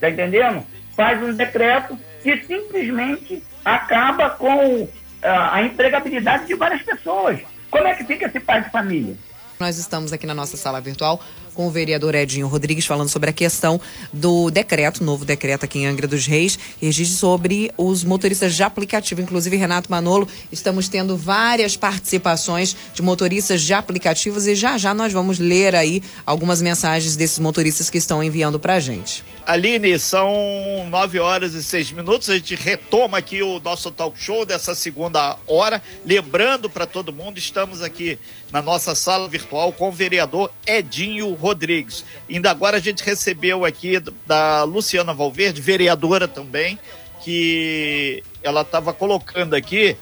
tá 0.00 0.10
entendendo? 0.10 0.64
Faz 0.96 1.22
um 1.22 1.32
decreto 1.32 1.98
que 2.22 2.36
simplesmente 2.42 3.42
acaba 3.64 4.30
com 4.30 4.88
ah, 5.22 5.56
a 5.56 5.62
empregabilidade 5.62 6.46
de 6.46 6.54
várias 6.54 6.82
pessoas. 6.82 7.40
Como 7.70 7.86
é 7.86 7.94
que 7.94 8.04
fica 8.04 8.26
esse 8.26 8.40
pai 8.40 8.62
de 8.62 8.70
família? 8.70 9.16
Nós 9.58 9.76
estamos 9.76 10.12
aqui 10.12 10.26
na 10.26 10.34
nossa 10.34 10.56
sala 10.56 10.80
virtual 10.80 11.20
com 11.52 11.66
o 11.66 11.70
vereador 11.70 12.14
Edinho 12.14 12.46
Rodrigues 12.46 12.86
falando 12.86 13.08
sobre 13.08 13.30
a 13.30 13.32
questão 13.32 13.80
do 14.12 14.48
decreto, 14.48 15.02
novo 15.02 15.24
decreto 15.24 15.64
aqui 15.64 15.80
em 15.80 15.86
Angra 15.86 16.06
dos 16.06 16.24
Reis, 16.24 16.56
registro 16.80 17.18
sobre 17.18 17.72
os 17.76 18.04
motoristas 18.04 18.54
de 18.54 18.62
aplicativo. 18.62 19.20
Inclusive, 19.20 19.56
Renato 19.56 19.90
Manolo, 19.90 20.28
estamos 20.52 20.88
tendo 20.88 21.16
várias 21.16 21.76
participações 21.76 22.76
de 22.94 23.02
motoristas 23.02 23.62
de 23.62 23.74
aplicativos 23.74 24.46
e 24.46 24.54
já 24.54 24.78
já 24.78 24.94
nós 24.94 25.12
vamos 25.12 25.40
ler 25.40 25.74
aí 25.74 26.00
algumas 26.24 26.62
mensagens 26.62 27.16
desses 27.16 27.40
motoristas 27.40 27.90
que 27.90 27.98
estão 27.98 28.22
enviando 28.22 28.60
para 28.60 28.74
a 28.74 28.80
gente. 28.80 29.24
Aline, 29.48 29.98
são 29.98 30.86
nove 30.90 31.18
horas 31.18 31.54
e 31.54 31.64
seis 31.64 31.90
minutos. 31.90 32.28
A 32.28 32.34
gente 32.34 32.54
retoma 32.54 33.16
aqui 33.16 33.42
o 33.42 33.58
nosso 33.60 33.90
talk 33.90 34.22
show 34.22 34.44
dessa 34.44 34.74
segunda 34.74 35.38
hora. 35.46 35.82
Lembrando 36.04 36.68
para 36.68 36.84
todo 36.84 37.14
mundo, 37.14 37.38
estamos 37.38 37.80
aqui 37.80 38.18
na 38.52 38.60
nossa 38.60 38.94
sala 38.94 39.26
virtual 39.26 39.72
com 39.72 39.88
o 39.88 39.92
vereador 39.92 40.52
Edinho 40.66 41.32
Rodrigues. 41.32 42.04
Ainda 42.28 42.50
agora 42.50 42.76
a 42.76 42.80
gente 42.80 43.02
recebeu 43.02 43.64
aqui 43.64 43.98
da 44.26 44.64
Luciana 44.64 45.14
Valverde, 45.14 45.62
vereadora 45.62 46.28
também, 46.28 46.78
que 47.24 48.22
ela 48.42 48.60
estava 48.60 48.92
colocando 48.92 49.54
aqui 49.54 49.96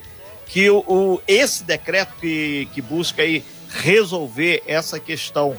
que 0.47 0.69
o, 0.69 1.21
esse 1.25 1.63
decreto 1.63 2.15
que, 2.21 2.69
que 2.75 2.83
busca 2.83 3.23
aí 3.23 3.45
resolver 3.69 4.65
essa 4.67 4.99
questão 4.99 5.57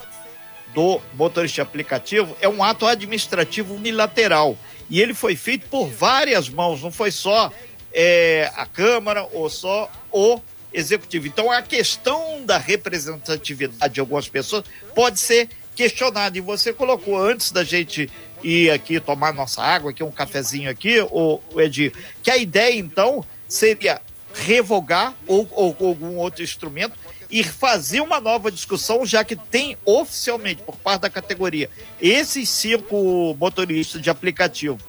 do 0.74 1.02
motorista 1.14 1.62
aplicativo 1.62 2.36
é 2.42 2.48
um 2.48 2.64
ato 2.64 2.86
administrativo 2.86 3.76
unilateral. 3.76 4.58
E 4.90 5.02
ele 5.02 5.14
foi 5.14 5.36
feito 5.36 5.68
por 5.70 5.88
várias 5.88 6.50
mãos, 6.50 6.82
não 6.82 6.92
foi 6.92 7.12
só 7.12 7.52
é, 7.94 8.52
a 8.56 8.66
Câmara 8.66 9.28
ou 9.34 9.50
só 9.50 9.92
o 10.12 10.40
Executivo. 10.74 11.28
Então 11.28 11.52
a 11.52 11.62
questão 11.62 12.46
da 12.46 12.58
representatividade 12.58 13.94
de 13.94 14.00
algumas 14.00 14.28
pessoas 14.28 14.64
pode 14.94 15.20
ser 15.20 15.50
questionada. 15.76 16.38
E 16.38 16.42
você 16.42 16.74
colocou 16.74 17.18
antes 17.18 17.52
da 17.52 17.64
gente 17.64 18.10
ir 18.44 18.70
aqui 18.70 19.00
tomar 19.00 19.34
nossa 19.34 19.62
água, 19.62 19.92
aqui 19.92 20.04
um 20.04 20.12
cafezinho 20.12 20.70
aqui, 20.70 21.00
o, 21.10 21.40
Edir, 21.58 21.94
que 22.22 22.30
a 22.30 22.38
ideia 22.38 22.78
então 22.78 23.26
seria 23.48 24.02
revogar 24.34 25.16
ou, 25.26 25.48
ou 25.52 25.76
algum 25.82 26.18
outro 26.18 26.44
instrumento 26.44 26.94
e 27.30 27.44
fazer 27.44 28.02
uma 28.02 28.20
nova 28.20 28.52
discussão, 28.52 29.06
já 29.06 29.24
que 29.24 29.36
tem 29.36 29.78
oficialmente, 29.86 30.62
por 30.64 30.78
parte 30.78 31.02
da 31.02 31.10
categoria, 31.10 31.70
esses 32.02 32.48
cinco 32.50 33.36
motoristas 33.40 34.02
de 34.02 34.10
aplicativo 34.10 34.80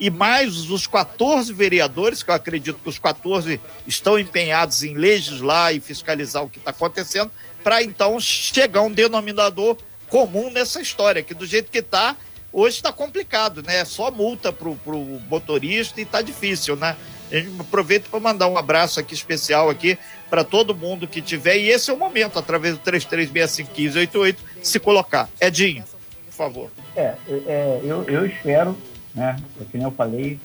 e 0.00 0.10
mais 0.10 0.70
os 0.70 0.86
14 0.86 1.52
vereadores, 1.52 2.22
que 2.22 2.30
eu 2.30 2.34
acredito 2.34 2.78
que 2.80 2.88
os 2.88 2.98
14 2.98 3.60
estão 3.86 4.18
empenhados 4.18 4.82
em 4.82 4.94
legislar 4.94 5.74
e 5.74 5.80
fiscalizar 5.80 6.44
o 6.44 6.48
que 6.48 6.58
está 6.58 6.70
acontecendo, 6.70 7.30
para 7.64 7.82
então 7.82 8.20
chegar 8.20 8.80
a 8.80 8.84
um 8.84 8.92
denominador 8.92 9.76
comum 10.08 10.50
nessa 10.50 10.80
história, 10.80 11.22
que 11.22 11.34
do 11.34 11.44
jeito 11.44 11.70
que 11.70 11.78
está, 11.78 12.16
hoje 12.52 12.76
está 12.76 12.92
complicado, 12.92 13.62
né? 13.62 13.78
É 13.78 13.84
só 13.84 14.10
multa 14.10 14.52
para 14.52 14.68
o 14.68 15.22
motorista 15.28 16.00
e 16.00 16.04
está 16.04 16.22
difícil, 16.22 16.76
né? 16.76 16.96
Aproveito 17.60 18.08
para 18.10 18.20
mandar 18.20 18.48
um 18.48 18.56
abraço 18.56 18.98
aqui 18.98 19.14
especial 19.14 19.68
aqui 19.68 19.98
para 20.30 20.44
todo 20.44 20.74
mundo 20.74 21.06
que 21.06 21.20
tiver. 21.20 21.56
E 21.56 21.68
esse 21.68 21.90
é 21.90 21.94
o 21.94 21.98
momento, 21.98 22.38
através 22.38 22.76
do 22.76 22.80
33651588, 22.84 24.36
se 24.62 24.78
colocar. 24.78 25.28
Edinho, 25.40 25.84
por 26.26 26.32
favor. 26.32 26.70
É, 26.96 27.14
é 27.28 27.80
eu, 27.82 28.04
eu 28.04 28.26
espero, 28.26 28.76
né? 29.14 29.36
Eu 29.72 29.90
falei, 29.90 30.38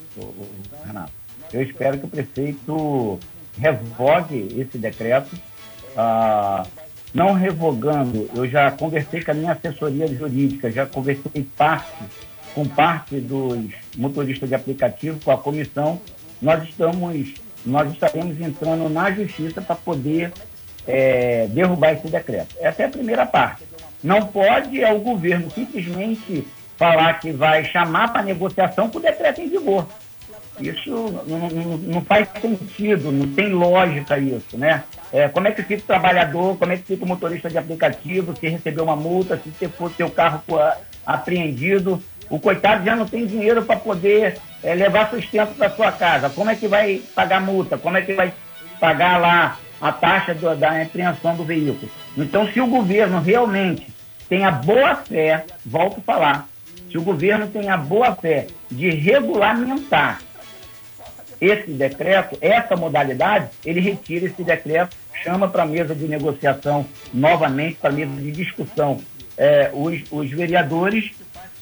Renato, 0.85 1.11
eu 1.51 1.61
espero 1.61 1.99
que 1.99 2.05
o 2.05 2.09
prefeito 2.09 3.19
revogue 3.57 4.47
esse 4.59 4.77
decreto. 4.77 5.35
Ah, 5.95 6.65
não 7.13 7.33
revogando, 7.33 8.27
eu 8.33 8.49
já 8.49 8.71
conversei 8.71 9.23
com 9.23 9.31
a 9.31 9.33
minha 9.35 9.51
assessoria 9.51 10.07
jurídica, 10.07 10.71
já 10.71 10.87
conversei 10.87 11.47
parte, 11.55 12.03
com 12.55 12.67
parte 12.67 13.19
dos 13.19 13.69
motoristas 13.95 14.49
de 14.49 14.55
aplicativo, 14.55 15.19
com 15.23 15.29
a 15.29 15.37
comissão. 15.37 16.01
Nós 16.43 16.61
estamos 16.63 17.33
nós 17.65 17.89
estaremos 17.93 18.39
entrando 18.41 18.89
na 18.89 19.09
justiça 19.09 19.61
para 19.61 19.75
poder 19.75 20.33
é, 20.85 21.47
derrubar 21.49 21.93
esse 21.93 22.09
decreto. 22.09 22.55
Essa 22.59 22.83
é 22.83 22.85
a 22.85 22.89
primeira 22.89 23.25
parte. 23.25 23.63
Não 24.03 24.27
pode 24.27 24.83
é 24.83 24.91
o 24.91 24.99
governo 24.99 25.49
simplesmente 25.49 26.45
falar 26.77 27.19
que 27.21 27.31
vai 27.31 27.63
chamar 27.63 28.11
para 28.11 28.23
negociação 28.23 28.89
com 28.89 28.97
o 28.97 29.01
decreto 29.01 29.39
em 29.39 29.47
vigor. 29.47 29.87
Isso 30.59 30.91
não, 31.25 31.49
não, 31.77 32.01
faz 32.01 32.27
sentido, 32.39 33.11
não 33.11 33.33
tem 33.33 33.49
lógica 33.49 34.19
isso, 34.19 34.55
né? 34.55 34.83
É, 35.11 35.27
como 35.27 35.47
é 35.47 35.51
que 35.51 35.63
fica 35.63 35.81
o 35.81 35.87
trabalhador, 35.87 36.57
como 36.57 36.71
é 36.71 36.77
que 36.77 36.83
fica 36.83 37.05
o 37.05 37.07
motorista 37.07 37.49
de 37.49 37.57
aplicativo, 37.57 38.35
se 38.35 38.47
recebeu 38.47 38.83
uma 38.83 38.95
multa, 38.95 39.41
se 39.57 39.67
for 39.69 39.91
seu 39.93 40.11
carro 40.11 40.43
apreendido, 41.05 42.01
o 42.29 42.39
coitado 42.39 42.85
já 42.85 42.95
não 42.95 43.07
tem 43.07 43.25
dinheiro 43.25 43.63
para 43.63 43.79
poder 43.79 44.37
é, 44.63 44.73
levar 44.73 45.09
sustento 45.09 45.55
para 45.55 45.69
sua 45.69 45.91
casa. 45.91 46.29
Como 46.29 46.49
é 46.49 46.55
que 46.55 46.67
vai 46.67 47.01
pagar 47.15 47.41
multa? 47.41 47.77
Como 47.77 47.97
é 47.97 48.01
que 48.01 48.13
vai 48.13 48.33
pagar 48.79 49.17
lá 49.19 49.57
a 49.83 49.91
taxa 49.91 50.33
do, 50.33 50.55
da 50.55 50.81
apreensão 50.81 51.35
do 51.35 51.43
veículo. 51.43 51.91
Então, 52.17 52.47
se 52.47 52.61
o 52.61 52.67
governo 52.67 53.19
realmente 53.19 53.85
tem 54.29 54.45
a 54.45 54.51
boa 54.51 54.95
fé, 54.95 55.45
volto 55.65 55.99
a 55.99 56.01
falar, 56.01 56.49
se 56.89 56.97
o 56.97 57.01
governo 57.01 57.47
tem 57.47 57.69
a 57.69 57.75
boa 57.75 58.15
fé 58.15 58.47
de 58.71 58.89
regulamentar 58.91 60.21
esse 61.41 61.69
decreto, 61.71 62.37
essa 62.39 62.77
modalidade, 62.77 63.49
ele 63.65 63.81
retira 63.81 64.25
esse 64.25 64.41
decreto, 64.41 64.95
chama 65.21 65.49
para 65.49 65.63
a 65.63 65.65
mesa 65.65 65.93
de 65.93 66.07
negociação 66.07 66.85
novamente, 67.13 67.75
para 67.75 67.89
a 67.89 67.93
mesa 67.93 68.13
de 68.13 68.31
discussão, 68.31 69.01
é, 69.37 69.69
os, 69.73 70.01
os 70.11 70.29
vereadores 70.29 71.11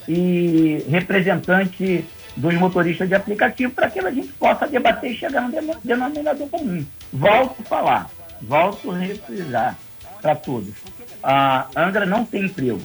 e 0.08 0.86
representantes 0.90 2.04
dos 2.36 2.54
motoristas 2.56 3.08
de 3.08 3.16
aplicativo 3.16 3.74
para 3.74 3.90
que 3.90 4.00
a 4.00 4.12
gente 4.12 4.30
possa 4.34 4.68
debater 4.68 5.12
e 5.12 5.18
chegar 5.18 5.42
no 5.42 5.76
denominador 5.84 6.48
comum. 6.48 6.86
Volto 7.12 7.62
a 7.62 7.66
falar, 7.66 8.10
volto 8.42 8.92
a 8.92 8.98
refrisar 8.98 9.78
para 10.22 10.36
todos. 10.36 10.74
A 11.22 11.68
Angra 11.76 12.06
não 12.06 12.26
tem 12.26 12.46
emprego. 12.46 12.82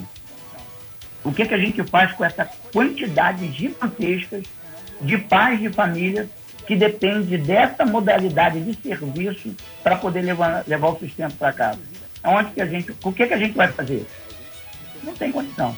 O 1.25 1.33
que, 1.33 1.45
que 1.45 1.55
a 1.55 1.59
gente 1.59 1.83
faz 1.85 2.13
com 2.13 2.25
essa 2.25 2.49
quantidade 2.73 3.51
gigantesca 3.53 4.41
de 5.01 5.19
pais 5.19 5.61
de 5.61 5.69
família 5.71 6.29
que 6.67 6.77
depende 6.77 7.37
dessa 7.37 7.85
modalidade 7.85 8.61
de 8.61 8.75
serviço 8.81 9.55
para 9.83 9.97
poder 9.97 10.23
levar, 10.23 10.65
levar 10.67 10.89
o 10.89 10.99
sustento 10.99 11.37
para 11.37 11.53
casa? 11.53 11.81
Aonde 12.23 12.51
que 12.51 12.61
a 12.61 12.67
gente, 12.67 12.95
o 13.03 13.13
que, 13.13 13.27
que 13.27 13.35
a 13.35 13.39
gente 13.39 13.57
vai 13.57 13.69
fazer? 13.69 14.07
Não 15.03 15.15
tem 15.15 15.31
condição. 15.31 15.75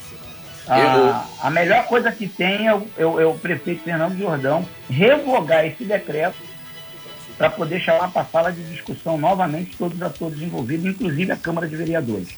A, 0.68 1.26
a 1.40 1.50
melhor 1.50 1.86
coisa 1.86 2.12
que 2.12 2.28
tem 2.28 2.66
é 2.66 2.74
o, 2.74 2.86
é, 2.96 3.06
o, 3.06 3.20
é 3.20 3.26
o 3.26 3.34
prefeito 3.34 3.82
Fernando 3.82 4.18
Jordão 4.18 4.66
revogar 4.88 5.64
esse 5.64 5.84
decreto 5.84 6.36
para 7.36 7.48
poder 7.48 7.80
chamar 7.80 8.10
para 8.10 8.22
a 8.22 8.26
sala 8.26 8.52
de 8.52 8.62
discussão 8.64 9.16
novamente 9.16 9.76
todos 9.78 9.96
os 9.96 10.02
atores 10.02 10.42
envolvidos, 10.42 10.86
inclusive 10.86 11.30
a 11.30 11.36
Câmara 11.36 11.68
de 11.68 11.76
Vereadores. 11.76 12.28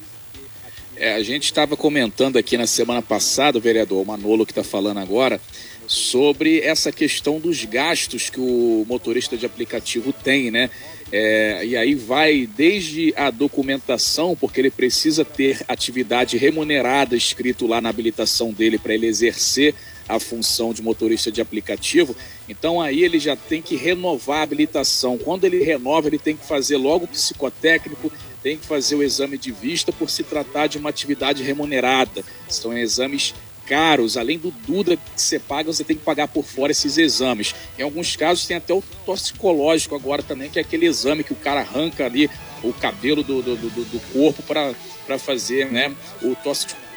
É, 0.96 1.14
a 1.14 1.22
gente 1.22 1.44
estava 1.44 1.76
comentando 1.76 2.36
aqui 2.36 2.58
na 2.58 2.66
semana 2.66 3.00
passada, 3.00 3.56
o 3.56 3.60
vereador 3.60 4.04
Manolo 4.04 4.44
que 4.44 4.52
está 4.52 4.62
falando 4.62 4.98
agora, 4.98 5.40
sobre 5.86 6.60
essa 6.60 6.92
questão 6.92 7.40
dos 7.40 7.64
gastos 7.64 8.28
que 8.28 8.38
o 8.38 8.84
motorista 8.86 9.36
de 9.36 9.46
aplicativo 9.46 10.12
tem, 10.12 10.50
né? 10.50 10.68
É, 11.12 11.64
e 11.64 11.76
aí 11.76 11.94
vai 11.94 12.48
desde 12.56 13.12
a 13.16 13.30
documentação, 13.30 14.36
porque 14.36 14.60
ele 14.60 14.70
precisa 14.70 15.24
ter 15.24 15.60
atividade 15.66 16.36
remunerada 16.36 17.16
escrito 17.16 17.66
lá 17.66 17.80
na 17.80 17.88
habilitação 17.88 18.52
dele 18.52 18.78
para 18.78 18.94
ele 18.94 19.06
exercer 19.06 19.74
a 20.08 20.18
função 20.18 20.72
de 20.72 20.82
motorista 20.82 21.30
de 21.30 21.40
aplicativo. 21.40 22.16
Então 22.48 22.80
aí 22.80 23.02
ele 23.02 23.18
já 23.18 23.36
tem 23.36 23.62
que 23.62 23.76
renovar 23.76 24.38
a 24.38 24.42
habilitação. 24.42 25.16
Quando 25.16 25.44
ele 25.44 25.62
renova, 25.62 26.08
ele 26.08 26.18
tem 26.18 26.36
que 26.36 26.44
fazer 26.44 26.76
logo 26.76 27.04
o 27.04 27.08
psicotécnico, 27.08 28.12
tem 28.42 28.56
que 28.56 28.66
fazer 28.66 28.96
o 28.96 29.02
exame 29.02 29.38
de 29.38 29.52
vista 29.52 29.92
por 29.92 30.10
se 30.10 30.24
tratar 30.24 30.66
de 30.66 30.78
uma 30.78 30.90
atividade 30.90 31.42
remunerada. 31.42 32.24
São 32.48 32.76
exames 32.76 33.34
caros, 33.70 34.16
além 34.16 34.36
do 34.36 34.50
Duda 34.50 34.96
que 34.96 35.02
você 35.14 35.38
paga, 35.38 35.72
você 35.72 35.84
tem 35.84 35.96
que 35.96 36.02
pagar 36.02 36.26
por 36.26 36.44
fora 36.44 36.72
esses 36.72 36.98
exames. 36.98 37.54
Em 37.78 37.82
alguns 37.82 38.16
casos 38.16 38.44
tem 38.44 38.56
até 38.56 38.74
o 38.74 38.82
toxicológico 39.06 39.94
agora 39.94 40.24
também, 40.24 40.50
que 40.50 40.58
é 40.58 40.62
aquele 40.62 40.86
exame 40.86 41.22
que 41.22 41.32
o 41.32 41.36
cara 41.36 41.60
arranca 41.60 42.04
ali 42.04 42.28
o 42.64 42.72
cabelo 42.72 43.22
do, 43.22 43.40
do, 43.40 43.56
do, 43.56 43.84
do 43.84 44.00
corpo 44.12 44.42
para 44.42 45.18
fazer 45.20 45.70
né, 45.70 45.94
o 46.20 46.34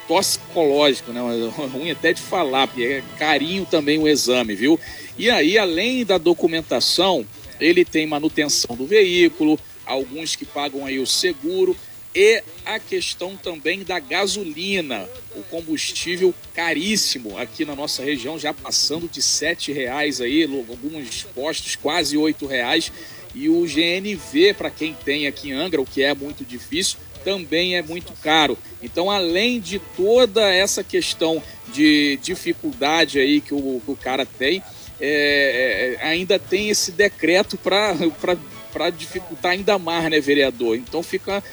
toxicológico, 0.07 1.11
né? 1.11 1.21
Ruim 1.71 1.91
até 1.91 2.11
de 2.11 2.21
falar, 2.23 2.67
porque 2.67 2.83
é 2.83 3.03
carinho 3.19 3.67
também 3.69 3.99
o 3.99 4.07
exame, 4.07 4.55
viu? 4.55 4.79
E 5.15 5.29
aí, 5.29 5.59
além 5.59 6.03
da 6.03 6.17
documentação, 6.17 7.23
ele 7.61 7.85
tem 7.85 8.07
manutenção 8.07 8.75
do 8.75 8.87
veículo, 8.87 9.59
alguns 9.85 10.35
que 10.35 10.43
pagam 10.43 10.87
aí 10.87 10.97
o 10.97 11.05
seguro 11.05 11.77
e 12.15 12.43
a 12.65 12.79
questão 12.79 13.35
também 13.35 13.83
da 13.83 13.99
gasolina, 13.99 15.09
o 15.35 15.43
combustível 15.43 16.33
caríssimo 16.53 17.37
aqui 17.37 17.65
na 17.65 17.75
nossa 17.75 18.03
região, 18.03 18.37
já 18.37 18.53
passando 18.53 19.09
de 19.09 19.21
sete 19.21 19.71
reais 19.71 20.21
aí, 20.21 20.43
alguns 20.43 21.23
postos 21.33 21.75
quase 21.75 22.15
oito 22.15 22.45
reais, 22.45 22.91
e 23.33 23.49
o 23.49 23.65
GNV 23.65 24.53
para 24.53 24.69
quem 24.69 24.93
tem 24.93 25.25
aqui 25.25 25.49
em 25.49 25.53
Angra, 25.53 25.81
o 25.81 25.85
que 25.85 26.03
é 26.03 26.13
muito 26.13 26.45
difícil, 26.45 26.99
também 27.23 27.75
é 27.75 27.81
muito 27.81 28.13
caro. 28.21 28.57
Então, 28.81 29.09
além 29.09 29.59
de 29.59 29.79
toda 29.79 30.53
essa 30.53 30.83
questão 30.83 31.41
de 31.73 32.19
dificuldade 32.21 33.17
aí 33.17 33.41
que 33.41 33.53
o, 33.53 33.81
que 33.83 33.91
o 33.91 33.95
cara 33.95 34.25
tem, 34.25 34.61
é, 34.99 35.97
é, 35.99 36.05
ainda 36.05 36.37
tem 36.37 36.69
esse 36.69 36.91
decreto 36.91 37.57
para 37.57 37.95
dificultar 38.89 39.51
ainda 39.51 39.77
mais, 39.77 40.09
né, 40.09 40.19
vereador? 40.19 40.75
Então 40.75 41.03
fica 41.03 41.43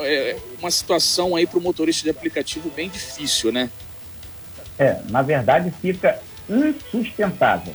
é, 0.00 0.36
uma 0.58 0.70
situação 0.70 1.36
aí 1.36 1.46
para 1.46 1.58
o 1.58 1.62
motorista 1.62 2.04
de 2.04 2.10
aplicativo 2.10 2.70
bem 2.70 2.88
difícil, 2.88 3.52
né? 3.52 3.70
É, 4.78 5.00
na 5.08 5.22
verdade 5.22 5.72
fica 5.80 6.20
insustentável. 6.48 7.74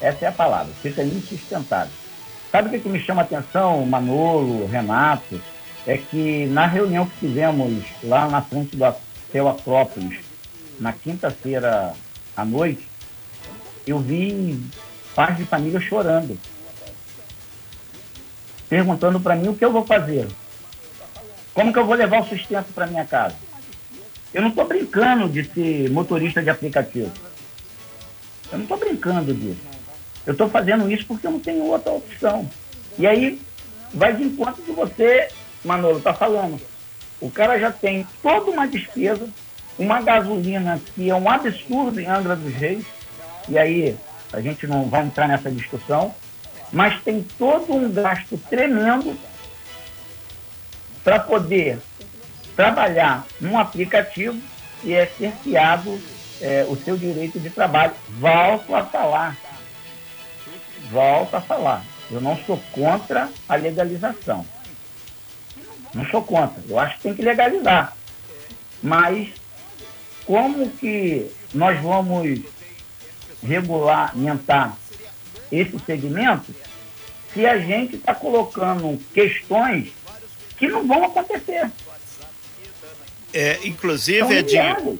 Essa 0.00 0.24
é 0.24 0.28
a 0.28 0.32
palavra, 0.32 0.72
fica 0.82 1.02
insustentável. 1.02 1.92
Sabe 2.50 2.68
o 2.68 2.70
que, 2.70 2.80
que 2.80 2.88
me 2.88 3.00
chama 3.00 3.22
a 3.22 3.24
atenção, 3.24 3.84
Manolo, 3.86 4.66
Renato? 4.66 5.40
É 5.86 5.96
que 5.96 6.46
na 6.46 6.66
reunião 6.66 7.06
que 7.06 7.16
fizemos 7.26 7.84
lá 8.02 8.28
na 8.28 8.42
frente 8.42 8.76
do 8.76 8.84
Hotel 8.84 9.48
Acrópolis, 9.48 10.18
na 10.78 10.92
quinta-feira 10.92 11.94
à 12.36 12.44
noite, 12.44 12.86
eu 13.86 13.98
vi 13.98 14.60
pais 15.14 15.36
de 15.36 15.44
família 15.44 15.80
chorando, 15.80 16.38
perguntando 18.72 19.20
para 19.20 19.36
mim 19.36 19.48
o 19.48 19.54
que 19.54 19.62
eu 19.62 19.70
vou 19.70 19.84
fazer. 19.84 20.26
Como 21.52 21.70
que 21.74 21.78
eu 21.78 21.84
vou 21.84 21.94
levar 21.94 22.22
o 22.22 22.26
sustento 22.26 22.72
para 22.72 22.86
minha 22.86 23.04
casa? 23.04 23.36
Eu 24.32 24.40
não 24.40 24.48
estou 24.48 24.66
brincando 24.66 25.28
de 25.28 25.44
ser 25.44 25.90
motorista 25.90 26.42
de 26.42 26.48
aplicativo. 26.48 27.12
Eu 28.50 28.56
não 28.56 28.62
estou 28.62 28.78
brincando 28.78 29.34
disso. 29.34 29.60
Eu 30.24 30.32
estou 30.32 30.48
fazendo 30.48 30.90
isso 30.90 31.04
porque 31.04 31.26
eu 31.26 31.32
não 31.32 31.38
tenho 31.38 31.64
outra 31.64 31.92
opção. 31.92 32.48
E 32.98 33.06
aí 33.06 33.38
vai 33.92 34.16
de 34.16 34.24
encontro 34.24 34.62
que 34.62 34.72
você, 34.72 35.28
Manolo, 35.62 35.98
está 35.98 36.14
falando. 36.14 36.58
O 37.20 37.30
cara 37.30 37.58
já 37.58 37.70
tem 37.70 38.06
toda 38.22 38.50
uma 38.50 38.66
despesa, 38.66 39.28
uma 39.78 40.00
gasolina 40.00 40.80
que 40.94 41.10
é 41.10 41.14
um 41.14 41.28
absurdo 41.28 42.00
em 42.00 42.06
Angra 42.06 42.34
dos 42.34 42.54
Reis, 42.54 42.86
e 43.50 43.58
aí 43.58 43.94
a 44.32 44.40
gente 44.40 44.66
não 44.66 44.88
vai 44.88 45.04
entrar 45.04 45.28
nessa 45.28 45.50
discussão, 45.50 46.14
mas 46.72 47.02
tem 47.02 47.22
todo 47.38 47.74
um 47.74 47.92
gasto 47.92 48.38
tremendo 48.48 49.16
para 51.04 51.20
poder 51.20 51.78
trabalhar 52.56 53.26
num 53.40 53.58
aplicativo 53.58 54.40
e 54.82 54.94
é 54.94 55.06
cerceado 55.06 56.00
é, 56.40 56.66
o 56.68 56.76
seu 56.76 56.96
direito 56.96 57.38
de 57.38 57.50
trabalho. 57.50 57.92
Volto 58.18 58.74
a 58.74 58.84
falar. 58.84 59.36
Volto 60.90 61.34
a 61.34 61.40
falar. 61.40 61.84
Eu 62.10 62.20
não 62.20 62.36
sou 62.44 62.60
contra 62.72 63.28
a 63.48 63.54
legalização. 63.54 64.44
Não 65.94 66.06
sou 66.06 66.22
contra. 66.22 66.62
Eu 66.68 66.78
acho 66.78 66.96
que 66.96 67.02
tem 67.02 67.14
que 67.14 67.22
legalizar. 67.22 67.96
Mas 68.82 69.28
como 70.24 70.70
que 70.70 71.30
nós 71.54 71.80
vamos 71.80 72.40
regulamentar 73.42 74.76
esse 75.52 75.78
segmento 75.84 76.52
se 77.32 77.46
a 77.46 77.58
gente 77.58 77.96
está 77.96 78.14
colocando 78.14 78.98
questões 79.14 79.88
que 80.58 80.68
não 80.68 80.86
vão 80.86 81.04
acontecer. 81.04 81.70
É, 83.32 83.58
inclusive, 83.64 84.34
Edinho, 84.34 84.98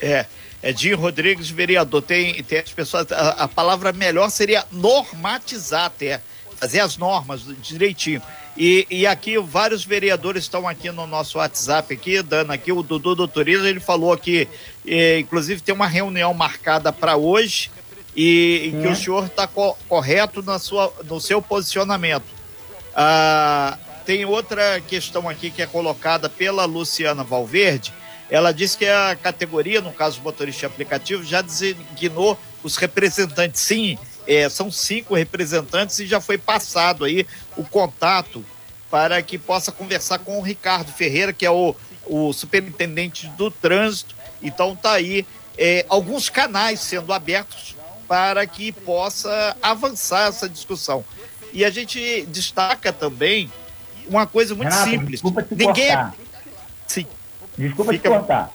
é, 0.00 0.26
Edinho 0.62 0.96
Rodrigues, 0.96 1.50
vereador, 1.50 2.00
tem, 2.02 2.42
tem 2.42 2.60
as 2.60 2.72
pessoas, 2.72 3.10
a, 3.12 3.30
a 3.30 3.48
palavra 3.48 3.92
melhor 3.92 4.30
seria 4.30 4.64
normatizar 4.72 5.84
até, 5.84 6.20
fazer 6.58 6.80
as 6.80 6.96
normas 6.96 7.42
direitinho. 7.60 8.22
E, 8.56 8.86
e 8.88 9.06
aqui 9.06 9.38
vários 9.38 9.84
vereadores 9.84 10.44
estão 10.44 10.66
aqui 10.66 10.90
no 10.90 11.06
nosso 11.06 11.36
WhatsApp 11.36 11.92
aqui, 11.92 12.22
dando 12.22 12.52
aqui, 12.52 12.72
o 12.72 12.82
Dudu 12.82 13.14
do 13.14 13.28
Turismo, 13.28 13.66
ele 13.66 13.80
falou 13.80 14.14
aqui, 14.14 14.48
é, 14.86 15.18
inclusive 15.18 15.60
tem 15.60 15.74
uma 15.74 15.86
reunião 15.86 16.32
marcada 16.32 16.90
para 16.90 17.16
hoje 17.16 17.70
e, 18.16 18.72
e 18.72 18.82
que 18.82 18.88
o 18.88 18.96
senhor 18.96 19.26
está 19.26 19.46
co 19.46 19.76
correto 19.88 20.42
na 20.42 20.58
sua, 20.58 20.92
no 21.04 21.20
seu 21.20 21.42
posicionamento. 21.42 22.24
Ah, 22.94 23.76
tem 24.06 24.24
outra 24.24 24.80
questão 24.80 25.28
aqui 25.28 25.50
que 25.50 25.60
é 25.60 25.66
colocada 25.66 26.28
pela 26.30 26.64
Luciana 26.64 27.22
Valverde. 27.22 27.92
Ela 28.30 28.52
diz 28.52 28.74
que 28.74 28.86
a 28.86 29.14
categoria, 29.14 29.80
no 29.80 29.92
caso 29.92 30.18
do 30.18 30.24
motorista 30.24 30.66
aplicativo, 30.66 31.22
já 31.22 31.42
designou 31.42 32.38
os 32.62 32.76
representantes. 32.76 33.60
Sim, 33.60 33.98
é, 34.26 34.48
são 34.48 34.70
cinco 34.70 35.14
representantes 35.14 35.98
e 35.98 36.06
já 36.06 36.20
foi 36.20 36.38
passado 36.38 37.04
aí 37.04 37.26
o 37.56 37.64
contato 37.64 38.44
para 38.90 39.20
que 39.22 39.36
possa 39.36 39.70
conversar 39.70 40.20
com 40.20 40.38
o 40.38 40.42
Ricardo 40.42 40.90
Ferreira, 40.90 41.32
que 41.32 41.44
é 41.44 41.50
o, 41.50 41.76
o 42.06 42.32
superintendente 42.32 43.28
do 43.28 43.50
trânsito. 43.50 44.16
Então 44.42 44.74
tá 44.74 44.92
aí 44.92 45.26
é, 45.58 45.84
alguns 45.88 46.28
canais 46.28 46.80
sendo 46.80 47.12
abertos 47.12 47.75
para 48.06 48.46
que 48.46 48.72
possa 48.72 49.56
avançar 49.62 50.28
essa 50.28 50.48
discussão. 50.48 51.04
E 51.52 51.64
a 51.64 51.70
gente 51.70 52.22
destaca 52.26 52.92
também 52.92 53.50
uma 54.08 54.26
coisa 54.26 54.54
muito 54.54 54.68
Renato, 54.70 54.90
simples. 54.90 55.10
Desculpa 55.12 55.42
te 55.42 55.54
Ninguém 55.54 55.86
cortar. 55.88 56.14
Sim. 56.86 57.06
Desculpa 57.56 57.92
Fica- 57.92 58.08
te 58.08 58.12
cortar. 58.14 58.52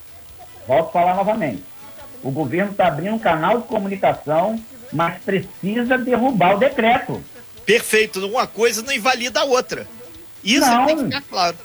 Volto 0.66 0.88
a 0.88 0.92
falar 0.92 1.14
novamente. 1.16 1.64
O 2.22 2.30
governo 2.30 2.70
está 2.70 2.86
abrindo 2.86 3.14
um 3.14 3.18
canal 3.18 3.60
de 3.60 3.66
comunicação, 3.66 4.62
mas 4.92 5.20
precisa 5.22 5.98
derrubar 5.98 6.54
o 6.54 6.58
decreto. 6.58 7.22
Perfeito. 7.66 8.24
Uma 8.26 8.46
coisa 8.46 8.82
não 8.82 8.92
invalida 8.92 9.40
a 9.40 9.44
outra. 9.44 9.86
Isso 10.44 10.66
Não. 10.66 10.86
tem 10.86 10.96
que 10.98 11.04
ficar 11.04 11.22
claro. 11.22 11.56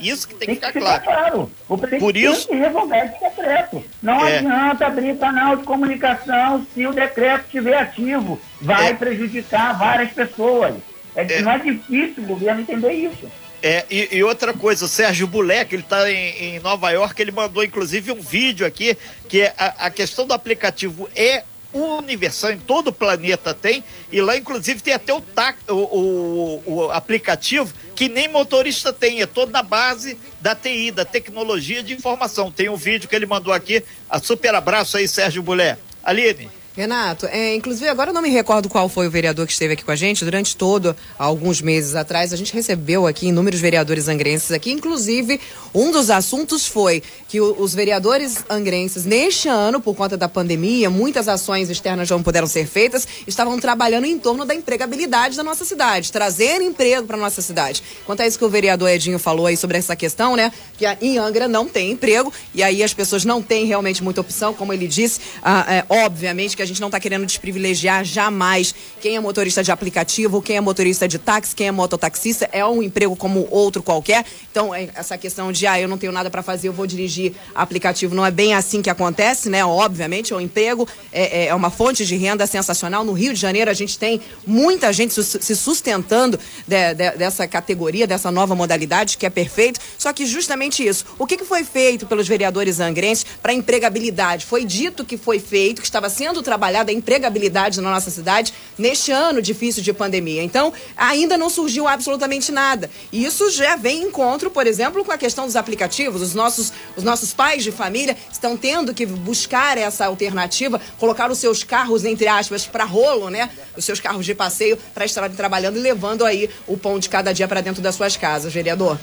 Isso 0.00 0.26
que 0.28 0.34
tem, 0.34 0.46
Tem 0.46 0.56
que 0.56 0.66
ficar 0.66 0.72
ficar 0.72 1.00
claro. 1.00 1.30
claro. 1.30 1.50
Por 1.68 1.88
tem 1.88 1.98
isso- 2.30 2.48
que 2.48 2.54
resolver 2.54 2.98
esse 3.04 3.20
decreto. 3.20 3.84
Não 4.02 4.26
É. 4.26 4.38
adianta 4.38 4.86
abrir 4.86 5.16
canal 5.18 5.56
de 5.56 5.64
comunicação 5.64 6.66
se 6.74 6.86
o 6.86 6.92
decreto 6.92 7.44
estiver 7.46 7.76
ativo. 7.78 8.40
Vai 8.60 8.90
É. 8.90 8.94
prejudicar 8.94 9.78
várias 9.78 10.10
pessoas. 10.12 10.74
É, 11.14 11.22
É. 11.38 11.42
Não 11.42 11.52
é 11.52 11.58
difícil 11.58 12.22
o 12.22 12.26
governo 12.26 12.60
entender 12.62 12.92
isso. 12.92 13.30
É, 13.62 13.84
e, 13.90 14.08
e 14.16 14.24
outra 14.24 14.54
coisa, 14.54 14.86
o 14.86 14.88
Sérgio 14.88 15.26
Buleck, 15.26 15.74
ele 15.74 15.82
está 15.82 16.10
em, 16.10 16.54
em 16.56 16.60
Nova 16.60 16.90
York, 16.92 17.20
ele 17.20 17.30
mandou 17.30 17.62
inclusive 17.62 18.10
um 18.10 18.20
vídeo 18.20 18.64
aqui, 18.66 18.96
que 19.28 19.42
é 19.42 19.54
a, 19.58 19.86
a 19.86 19.90
questão 19.90 20.26
do 20.26 20.32
aplicativo 20.32 21.06
é 21.14 21.42
universal, 21.72 22.50
em 22.52 22.58
todo 22.58 22.88
o 22.88 22.92
planeta 22.92 23.52
tem, 23.54 23.84
e 24.10 24.20
lá 24.20 24.36
inclusive 24.36 24.80
tem 24.82 24.94
até 24.94 25.12
o, 25.14 25.22
o, 25.68 25.74
o, 25.74 26.62
o 26.66 26.90
aplicativo 26.90 27.72
que 28.00 28.08
nem 28.08 28.28
motorista 28.28 28.94
tem, 28.94 29.20
é 29.20 29.26
todo 29.26 29.52
na 29.52 29.62
base 29.62 30.16
da 30.40 30.54
TI, 30.54 30.90
da 30.90 31.04
tecnologia 31.04 31.82
de 31.82 31.92
informação. 31.92 32.50
Tem 32.50 32.66
um 32.66 32.74
vídeo 32.74 33.06
que 33.06 33.14
ele 33.14 33.26
mandou 33.26 33.52
aqui, 33.52 33.84
a 34.08 34.18
super 34.18 34.54
abraço 34.54 34.96
aí, 34.96 35.06
Sérgio 35.06 35.42
Buleck. 35.42 35.78
Aline, 36.02 36.48
Renato, 36.76 37.26
é, 37.26 37.56
inclusive 37.56 37.88
agora 37.88 38.10
eu 38.10 38.14
não 38.14 38.22
me 38.22 38.30
recordo 38.30 38.68
qual 38.68 38.88
foi 38.88 39.08
o 39.08 39.10
vereador 39.10 39.44
que 39.44 39.52
esteve 39.52 39.72
aqui 39.74 39.84
com 39.84 39.90
a 39.90 39.96
gente. 39.96 40.24
Durante 40.24 40.56
todo, 40.56 40.96
alguns 41.18 41.60
meses 41.60 41.96
atrás, 41.96 42.32
a 42.32 42.36
gente 42.36 42.54
recebeu 42.54 43.08
aqui 43.08 43.26
inúmeros 43.26 43.60
vereadores 43.60 44.06
angrenses 44.06 44.52
aqui. 44.52 44.70
Inclusive, 44.70 45.40
um 45.74 45.90
dos 45.90 46.10
assuntos 46.10 46.66
foi 46.66 47.02
que 47.28 47.40
o- 47.40 47.56
os 47.60 47.74
vereadores 47.74 48.44
angrenses, 48.48 49.04
neste 49.04 49.48
ano, 49.48 49.80
por 49.80 49.96
conta 49.96 50.16
da 50.16 50.28
pandemia, 50.28 50.88
muitas 50.88 51.26
ações 51.26 51.68
externas 51.68 52.08
não 52.08 52.22
puderam 52.22 52.46
ser 52.46 52.66
feitas, 52.66 53.06
estavam 53.26 53.58
trabalhando 53.58 54.04
em 54.04 54.16
torno 54.18 54.44
da 54.44 54.54
empregabilidade 54.54 55.36
da 55.36 55.42
nossa 55.42 55.64
cidade, 55.64 56.12
trazer 56.12 56.62
emprego 56.62 57.04
para 57.06 57.16
nossa 57.16 57.42
cidade. 57.42 57.82
Quanto 58.06 58.20
a 58.22 58.26
isso 58.28 58.38
que 58.38 58.44
o 58.44 58.48
vereador 58.48 58.88
Edinho 58.90 59.18
falou 59.18 59.46
aí 59.46 59.56
sobre 59.56 59.76
essa 59.76 59.96
questão, 59.96 60.36
né? 60.36 60.52
Que 60.78 60.86
a- 60.86 60.96
em 61.02 61.18
Angra 61.18 61.48
não 61.48 61.66
tem 61.68 61.90
emprego 61.90 62.32
e 62.54 62.62
aí 62.62 62.82
as 62.82 62.94
pessoas 62.94 63.24
não 63.24 63.42
têm 63.42 63.66
realmente 63.66 64.04
muita 64.04 64.20
opção, 64.20 64.54
como 64.54 64.72
ele 64.72 64.86
disse. 64.86 65.20
ah, 65.42 65.64
é, 65.68 65.84
obviamente 65.88 66.56
que 66.60 66.64
a 66.64 66.66
gente 66.66 66.80
não 66.80 66.88
está 66.88 67.00
querendo 67.00 67.24
desprivilegiar 67.24 68.04
jamais 68.04 68.74
quem 69.00 69.16
é 69.16 69.20
motorista 69.20 69.64
de 69.64 69.72
aplicativo, 69.72 70.42
quem 70.42 70.56
é 70.56 70.60
motorista 70.60 71.08
de 71.08 71.18
táxi, 71.18 71.56
quem 71.56 71.68
é 71.68 71.72
mototaxista. 71.72 72.46
É 72.52 72.64
um 72.66 72.82
emprego 72.82 73.16
como 73.16 73.48
outro 73.50 73.82
qualquer. 73.82 74.26
Então, 74.50 74.74
é, 74.74 74.90
essa 74.94 75.16
questão 75.16 75.50
de, 75.50 75.66
ah, 75.66 75.80
eu 75.80 75.88
não 75.88 75.96
tenho 75.96 76.12
nada 76.12 76.28
para 76.28 76.42
fazer, 76.42 76.68
eu 76.68 76.72
vou 76.72 76.86
dirigir 76.86 77.32
aplicativo, 77.54 78.14
não 78.14 78.26
é 78.26 78.30
bem 78.30 78.52
assim 78.52 78.82
que 78.82 78.90
acontece, 78.90 79.48
né? 79.48 79.64
Obviamente, 79.64 80.34
o 80.34 80.40
emprego 80.40 80.86
é, 81.10 81.44
é- 81.44 81.46
é 81.46 81.54
uma 81.54 81.70
fonte 81.70 82.04
de 82.04 82.14
renda 82.16 82.46
sensacional. 82.46 83.04
No 83.04 83.12
Rio 83.12 83.32
de 83.32 83.40
Janeiro, 83.40 83.70
a 83.70 83.74
gente 83.74 83.98
tem 83.98 84.20
muita 84.46 84.92
gente 84.92 85.14
se 85.22 85.56
sustentando 85.56 86.38
de- 86.68 86.94
de- 86.94 87.10
dessa 87.16 87.46
categoria, 87.48 88.06
dessa 88.06 88.30
nova 88.30 88.54
modalidade, 88.54 89.16
que 89.16 89.24
é 89.24 89.30
perfeito. 89.30 89.80
Só 89.96 90.12
que 90.12 90.26
justamente 90.26 90.86
isso. 90.86 91.06
O 91.18 91.26
que, 91.26 91.38
que 91.38 91.44
foi 91.44 91.64
feito 91.64 92.06
pelos 92.06 92.28
vereadores 92.28 92.80
angrenses 92.80 93.24
para 93.42 93.54
empregabilidade? 93.54 94.44
Foi 94.44 94.62
dito 94.64 95.04
que 95.06 95.16
foi 95.16 95.38
feito, 95.38 95.80
que 95.80 95.86
estava 95.86 96.10
sendo 96.10 96.42
trabalhada 96.50 96.90
a 96.90 96.94
empregabilidade 96.94 97.80
na 97.80 97.92
nossa 97.92 98.10
cidade 98.10 98.52
neste 98.76 99.12
ano 99.12 99.40
difícil 99.40 99.84
de 99.84 99.92
pandemia. 99.92 100.42
Então, 100.42 100.72
ainda 100.96 101.38
não 101.38 101.48
surgiu 101.48 101.86
absolutamente 101.86 102.50
nada. 102.50 102.90
E 103.12 103.24
isso 103.24 103.52
já 103.52 103.76
vem 103.76 104.02
em 104.02 104.06
encontro, 104.08 104.50
por 104.50 104.66
exemplo, 104.66 105.04
com 105.04 105.12
a 105.12 105.16
questão 105.16 105.46
dos 105.46 105.54
aplicativos. 105.54 106.20
Os 106.20 106.34
nossos, 106.34 106.72
os 106.96 107.04
nossos 107.04 107.32
pais 107.32 107.62
de 107.62 107.70
família 107.70 108.16
estão 108.32 108.56
tendo 108.56 108.92
que 108.92 109.06
buscar 109.06 109.78
essa 109.78 110.06
alternativa, 110.06 110.80
colocar 110.98 111.30
os 111.30 111.38
seus 111.38 111.62
carros, 111.62 112.04
entre 112.04 112.26
aspas, 112.26 112.66
para 112.66 112.82
rolo, 112.82 113.30
né? 113.30 113.48
Os 113.76 113.84
seus 113.84 114.00
carros 114.00 114.26
de 114.26 114.34
passeio 114.34 114.76
para 114.92 115.04
estarem 115.04 115.36
trabalhando 115.36 115.76
e 115.76 115.80
levando 115.80 116.24
aí 116.24 116.50
o 116.66 116.76
pão 116.76 116.98
de 116.98 117.08
cada 117.08 117.32
dia 117.32 117.46
para 117.46 117.60
dentro 117.60 117.80
das 117.80 117.94
suas 117.94 118.16
casas, 118.16 118.52
vereador. 118.52 118.98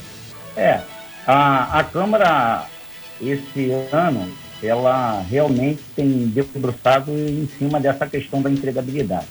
É, 0.54 0.82
a, 1.26 1.78
a 1.78 1.84
Câmara, 1.84 2.66
esse 3.22 3.70
ano, 3.90 4.30
ela 4.62 5.24
realmente 5.28 5.82
tem 5.94 6.26
debruçado 6.26 7.10
em 7.12 7.48
cima 7.58 7.78
dessa 7.80 8.06
questão 8.06 8.42
da 8.42 8.50
empregabilidade. 8.50 9.26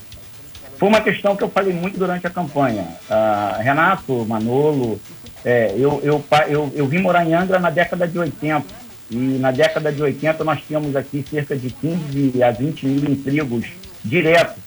Foi 0.78 0.88
uma 0.88 1.00
questão 1.00 1.34
que 1.34 1.42
eu 1.42 1.48
falei 1.48 1.72
muito 1.72 1.98
durante 1.98 2.26
a 2.26 2.30
campanha. 2.30 2.86
Ah, 3.10 3.58
Renato, 3.60 4.24
Manolo, 4.24 5.00
é, 5.44 5.74
eu, 5.76 6.00
eu, 6.04 6.24
eu, 6.48 6.72
eu 6.74 6.86
vim 6.86 6.98
morar 6.98 7.26
em 7.26 7.34
Angra 7.34 7.58
na 7.58 7.68
década 7.68 8.06
de 8.06 8.18
80. 8.18 8.64
E 9.10 9.16
na 9.16 9.50
década 9.50 9.90
de 9.90 10.02
80 10.02 10.44
nós 10.44 10.60
tínhamos 10.66 10.94
aqui 10.94 11.24
cerca 11.28 11.56
de 11.56 11.70
15 11.70 12.42
a 12.42 12.50
20 12.50 12.86
mil 12.86 13.10
empregos 13.10 13.66
diretos. 14.04 14.62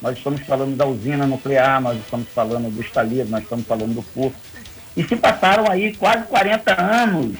Nós 0.00 0.16
estamos 0.16 0.40
falando 0.42 0.76
da 0.76 0.86
usina 0.86 1.26
nuclear, 1.26 1.80
nós 1.80 1.98
estamos 1.98 2.28
falando 2.28 2.74
do 2.74 2.80
estaleiro, 2.80 3.28
nós 3.28 3.42
estamos 3.42 3.66
falando 3.66 3.94
do 3.94 4.02
porto. 4.02 4.36
E 4.96 5.04
se 5.04 5.14
passaram 5.14 5.70
aí 5.70 5.94
quase 5.94 6.24
40 6.24 6.80
anos, 6.80 7.36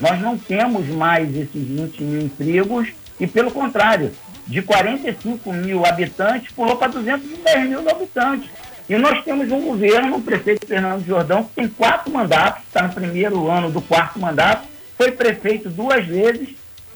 nós 0.00 0.20
não 0.20 0.38
temos 0.38 0.86
mais 0.88 1.28
esses 1.34 1.66
20 1.66 2.02
mil 2.02 2.22
empregos 2.22 2.88
e, 3.18 3.26
pelo 3.26 3.50
contrário, 3.50 4.12
de 4.46 4.62
45 4.62 5.52
mil 5.52 5.84
habitantes 5.84 6.52
pulou 6.52 6.76
para 6.76 6.88
210 6.88 7.68
mil 7.68 7.90
habitantes. 7.90 8.48
E 8.88 8.96
nós 8.96 9.22
temos 9.22 9.50
um 9.52 9.60
governo, 9.60 10.16
o 10.16 10.22
prefeito 10.22 10.66
Fernando 10.66 11.04
Jordão, 11.04 11.44
que 11.44 11.54
tem 11.54 11.68
quatro 11.68 12.10
mandatos, 12.12 12.62
está 12.64 12.82
no 12.82 12.92
primeiro 12.92 13.50
ano 13.50 13.70
do 13.70 13.82
quarto 13.82 14.18
mandato, 14.18 14.66
foi 14.96 15.12
prefeito 15.12 15.68
duas 15.68 16.06
vezes 16.06 16.48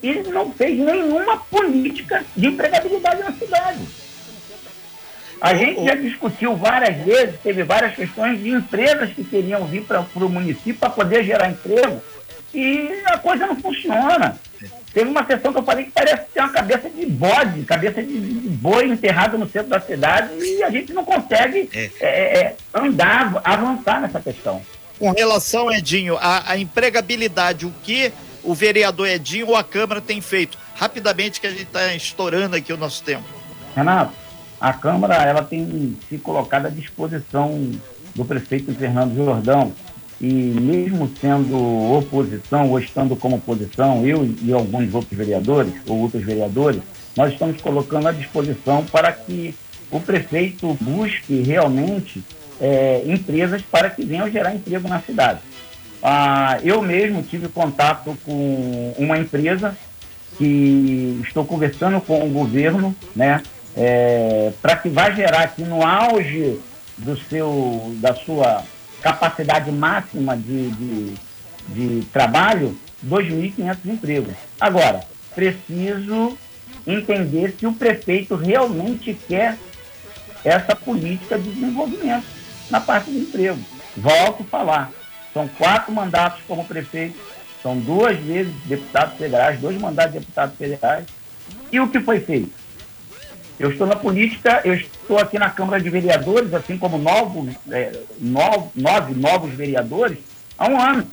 e 0.02 0.14
não 0.30 0.50
fez 0.52 0.78
nenhuma 0.78 1.36
política 1.36 2.24
de 2.34 2.46
empregabilidade 2.46 3.22
na 3.22 3.32
cidade. 3.32 3.80
A 5.40 5.54
gente 5.54 5.84
já 5.84 5.94
discutiu 5.96 6.54
várias 6.56 6.96
vezes, 7.04 7.40
teve 7.42 7.64
várias 7.64 7.94
questões 7.96 8.40
de 8.40 8.50
empresas 8.50 9.10
que 9.10 9.24
queriam 9.24 9.66
vir 9.66 9.82
para 9.82 10.00
o 10.14 10.28
município 10.28 10.76
para 10.76 10.88
poder 10.88 11.24
gerar 11.24 11.50
emprego 11.50 12.00
e 12.54 13.02
a 13.06 13.18
coisa 13.18 13.46
não 13.46 13.56
funciona. 13.56 14.36
Teve 14.92 15.08
uma 15.08 15.24
sessão 15.24 15.52
que 15.52 15.58
eu 15.58 15.62
falei 15.62 15.86
que 15.86 15.90
parece 15.90 16.24
ter 16.32 16.40
uma 16.40 16.50
cabeça 16.50 16.90
de 16.90 17.06
bode, 17.06 17.62
cabeça 17.62 18.02
de, 18.02 18.20
boi 18.62 18.88
enterrada 18.88 19.38
no 19.38 19.48
centro 19.48 19.70
da 19.70 19.80
cidade 19.80 20.34
e 20.38 20.62
a 20.62 20.70
gente 20.70 20.92
não 20.92 21.04
consegue 21.04 21.68
É. 21.72 21.90
é, 22.00 22.38
é, 22.40 22.56
andar, 22.74 23.40
avançar 23.42 24.00
nessa 24.00 24.20
questão. 24.20 24.60
com 24.98 25.10
relação, 25.10 25.72
Edinho, 25.72 26.16
à, 26.18 26.52
à 26.52 26.58
empregabilidade, 26.58 27.66
o 27.66 27.72
que 27.82 28.12
o 28.44 28.54
vereador 28.54 29.08
Edinho 29.08 29.48
ou 29.48 29.56
a 29.56 29.64
Câmara 29.64 30.00
tem 30.00 30.20
feito? 30.20 30.58
Rapidamente, 30.76 31.40
que 31.40 31.46
a 31.46 31.50
gente 31.50 31.64
está 31.64 31.92
estourando 31.94 32.54
aqui 32.54 32.72
o 32.72 32.76
nosso 32.76 33.02
tempo. 33.02 33.24
Renato, 33.74 34.12
a 34.60 34.72
Câmara 34.72 35.14
ela 35.16 35.42
tem 35.42 35.96
se 36.08 36.18
colocado 36.18 36.66
à 36.66 36.70
disposição 36.70 37.72
do 38.14 38.24
prefeito 38.24 38.74
Fernando 38.74 39.16
Jordão 39.16 39.72
e 40.22 40.32
mesmo 40.32 41.11
sendo 41.20 41.58
oposição 41.98 42.70
ou 42.70 42.78
estando 42.78 43.16
como 43.16 43.37
oposição, 43.37 44.06
eu 44.06 44.24
e 44.40 44.52
alguns 44.52 44.94
outros 44.94 45.18
vereadores 45.18 45.72
ou 45.88 45.98
outros 45.98 46.24
vereadores, 46.24 46.80
nós 47.16 47.32
estamos 47.32 47.61
colocando 47.61 48.06
à 48.06 48.12
disposição 48.12 48.85
para 48.85 49.11
que 49.11 49.52
o 49.90 49.98
prefeito 49.98 50.78
busque 50.80 51.42
realmente 51.42 52.22
eh, 52.61 53.02
empresas 53.04 53.62
para 53.62 53.90
que 53.90 54.04
venham 54.04 54.30
gerar 54.30 54.54
emprego 54.54 54.88
na 54.88 55.00
cidade. 55.00 55.40
Ah, 56.00 56.58
eu 56.62 56.80
mesmo 56.80 57.22
tive 57.24 57.48
contato 57.48 58.16
com 58.24 58.94
uma 58.96 59.18
empresa 59.18 59.76
que 60.38 61.20
estou 61.26 61.44
conversando 61.44 62.00
com 62.00 62.24
o 62.24 62.30
governo, 62.30 62.94
né, 63.14 63.42
para 64.61 64.76
que 64.76 64.88
vá 64.88 65.11
gerar 65.11 65.42
aqui 65.42 65.62
no 65.62 65.82
auge 65.82 66.58
do 66.98 67.16
seu, 67.28 67.94
da 67.96 68.14
sua 68.14 68.64
capacidade 69.02 69.70
máxima 69.70 70.36
de, 70.36 70.70
de, 70.70 71.14
de 71.68 72.06
trabalho, 72.06 72.78
2.500 73.04 73.76
empregos. 73.84 74.34
Agora, 74.60 75.04
preciso 75.34 76.38
entender 76.86 77.54
se 77.58 77.66
o 77.66 77.72
prefeito 77.72 78.34
realmente 78.34 79.14
quer 79.26 79.58
essa 80.44 80.74
política 80.74 81.38
de 81.38 81.50
desenvolvimento 81.50 82.26
na 82.70 82.80
parte 82.80 83.10
do 83.10 83.18
emprego. 83.18 83.58
Volto 83.96 84.42
a 84.42 84.46
falar, 84.46 84.90
são 85.32 85.46
quatro 85.48 85.92
mandatos 85.92 86.40
como 86.46 86.64
prefeito, 86.64 87.18
são 87.62 87.78
duas 87.78 88.18
vezes 88.18 88.52
deputados 88.64 89.16
federais, 89.18 89.60
dois 89.60 89.78
mandatos 89.80 90.14
de 90.14 90.20
deputados 90.20 90.56
federais. 90.56 91.04
E 91.70 91.78
o 91.78 91.88
que 91.88 92.00
foi 92.00 92.20
feito? 92.20 92.62
Eu 93.62 93.70
estou 93.70 93.87
na 93.87 93.94
política, 93.94 94.61
eu 94.64 94.75
estou 94.75 95.16
aqui 95.20 95.38
na 95.38 95.48
Câmara 95.48 95.81
de 95.81 95.88
Vereadores, 95.88 96.53
assim 96.53 96.77
como 96.77 96.98
novos, 96.98 97.55
é, 97.70 97.92
nove, 98.18 98.70
nove 98.75 99.14
novos 99.14 99.55
vereadores, 99.55 100.18
há 100.59 100.68
um 100.68 100.81
ano. 100.81 101.07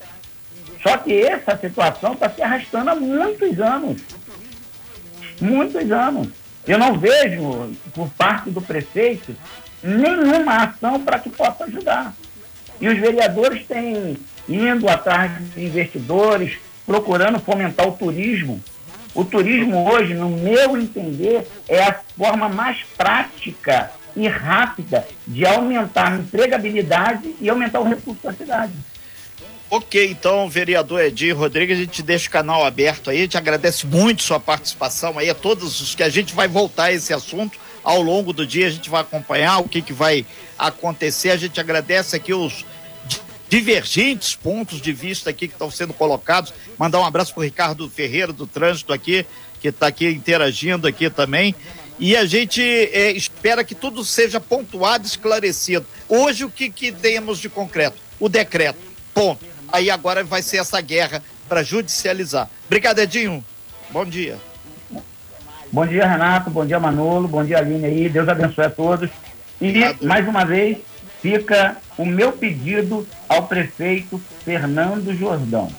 Só 0.82 0.98
que 0.98 1.14
essa 1.22 1.56
situação 1.56 2.14
está 2.14 2.28
se 2.28 2.42
arrastando 2.42 2.90
há 2.90 2.96
muitos 2.96 3.60
anos. 3.60 4.02
Muitos 5.40 5.92
anos. 5.92 6.30
Eu 6.66 6.80
não 6.80 6.98
vejo, 6.98 7.72
por 7.94 8.10
parte 8.18 8.50
do 8.50 8.64
prefeito, 8.64 9.36
nenhuma 9.84 10.64
ação 10.64 11.04
para 11.04 11.20
que 11.20 11.30
possa 11.30 11.66
ajudar. 11.66 12.16
E 12.82 12.90
os 12.90 12.98
vereadores 12.98 13.68
têm 13.68 14.18
indo 14.48 14.90
atrás 14.90 15.32
de 15.54 15.66
investidores, 15.66 16.58
procurando 16.84 17.40
fomentar 17.40 17.88
o 17.88 17.92
turismo. 17.92 18.60
O 19.13 19.26
turismo 19.26 19.89
hoje, 19.89 20.13
no 20.13 20.30
meu 20.30 20.78
entender, 20.78 21.48
é 21.67 21.84
a 21.84 22.00
forma 22.17 22.48
mais 22.48 22.84
prática 22.98 23.91
e 24.15 24.28
rápida 24.28 25.08
de 25.28 25.45
aumentar 25.45 26.13
a 26.13 26.15
empregabilidade 26.17 27.36
e 27.39 27.50
aumentar 27.50 27.80
o 27.80 27.84
recurso 27.84 28.22
da 28.24 28.34
cidade. 28.34 28.74
Ok, 29.72 30.10
então, 30.10 30.50
vereador 30.50 31.00
Edir 31.00 31.38
Rodrigues, 31.38 31.78
a 31.78 31.82
gente 31.82 32.02
deixa 32.02 32.28
o 32.28 32.32
canal 32.32 32.65
aberto 32.65 33.12
aí, 33.12 33.19
gente 33.19 33.38
agradece 33.38 33.86
muito 33.86 34.24
sua 34.24 34.39
participação 34.39 35.19
aí, 35.19 35.30
a 35.30 35.36
todos 35.36 35.80
os 35.80 35.93
que 35.93 36.02
a 36.02 36.10
gente 36.10 36.34
vai 36.34 36.48
voltar 36.48 36.86
a 36.86 36.91
esse 36.91 37.13
assunto 37.13 37.60
ao 37.84 38.02
longo 38.02 38.34
do 38.34 38.48
dia, 38.48 38.65
a 38.65 38.72
gente 38.72 38.89
vai 38.89 39.02
acompanhar 39.02 39.60
o 39.60 39.69
que, 39.69 39.82
que 39.82 39.93
vai 39.93 40.26
acontecer, 40.58 41.30
a 41.30 41.38
gente 41.38 41.60
agradece 41.60 42.15
aqui 42.15 42.34
os 42.34 42.65
divergentes 43.50 44.36
pontos 44.36 44.80
de 44.80 44.94
vista 44.94 45.30
aqui 45.30 45.48
que 45.48 45.56
estão 45.56 45.72
sendo 45.72 45.94
colocados, 45.94 46.54
mandar 46.78 47.00
um 47.00 47.06
abraço 47.06 47.34
para 47.34 47.42
o 47.42 47.44
Ricardo 47.44 47.90
Ferreira 47.90 48.32
do 48.32 48.46
Trânsito 48.46 48.94
aqui, 48.94 49.26
que 49.60 49.70
está 49.70 49.88
aqui 49.88 50.08
interagindo 50.08 50.88
aqui 50.88 51.10
também, 51.10 51.56
e 52.00 52.16
a 52.16 52.26
gente 52.26 52.62
é, 52.62 53.12
espera 53.12 53.64
que 53.64 53.76
tudo 53.76 54.06
seja 54.06 54.40
pontuado, 54.40 55.06
esclarecido. 55.06 55.86
Hoje 56.08 56.46
o 56.46 56.50
que, 56.50 56.70
que 56.70 56.92
temos 56.92 57.40
de 57.40 57.50
concreto? 57.50 57.98
O 58.20 58.30
decreto, 58.30 58.80
ponto 59.14 59.46
aí 59.72 59.90
agora 59.90 60.24
vai 60.24 60.42
ser 60.42 60.58
essa 60.58 60.80
guerra 60.82 61.22
para 61.48 61.64
judicializar. 61.64 62.50
Obrigado, 62.68 63.00
Edinho. 63.00 63.44
Bom 63.90 64.06
dia. 64.06 64.38
Bom 65.72 65.86
dia, 65.86 66.08
Renato. 66.08 66.50
Bom 66.50 66.66
dia, 66.66 66.80
Manolo. 66.80 67.28
Bom 67.28 67.44
dia, 67.44 67.60
Aline 67.60 67.86
aí. 67.86 68.10
Deus 68.10 68.28
abençoe 68.28 68.66
a 68.66 68.70
todos. 68.70 69.10
E, 69.62 69.70
Obrigado. 69.70 70.04
mais 70.04 70.28
uma 70.28 70.46
vez, 70.46 70.78
fica 71.22 71.78
o 71.98 72.06
meu 72.06 72.32
pedido 72.32 73.08
ao 73.28 73.48
prefeito 73.48 74.22
Fernando 74.44 75.14
Jordão. 75.16 75.72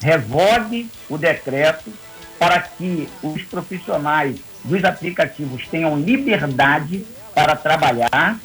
Revogue 0.00 0.88
o 1.08 1.16
decreto 1.16 1.92
para 2.38 2.60
que 2.60 3.08
os 3.22 3.42
profissionais 3.42 4.36
dos 4.64 4.84
aplicativos 4.84 5.66
tenham 5.68 5.96
liberdade 5.98 7.06
para 7.34 7.54
trabalhar 7.54 8.38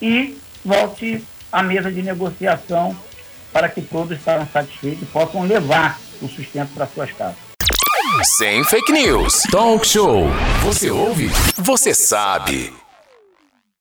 e 0.00 0.36
volte 0.64 1.24
à 1.52 1.62
mesa 1.62 1.90
de 1.90 2.02
negociação 2.02 2.96
para 3.52 3.68
que 3.68 3.80
todos 3.80 4.18
estejam 4.18 4.46
satisfeitos 4.52 5.02
e 5.02 5.06
possam 5.06 5.42
levar 5.42 5.98
o 6.20 6.28
sustento 6.28 6.70
para 6.74 6.86
suas 6.86 7.12
casas. 7.12 7.36
Sem 8.36 8.64
fake 8.64 8.92
news. 8.92 9.42
Talk 9.50 9.86
show. 9.86 10.26
Você 10.62 10.90
ouve? 10.90 11.28
Você 11.56 11.94
sabe. 11.94 12.72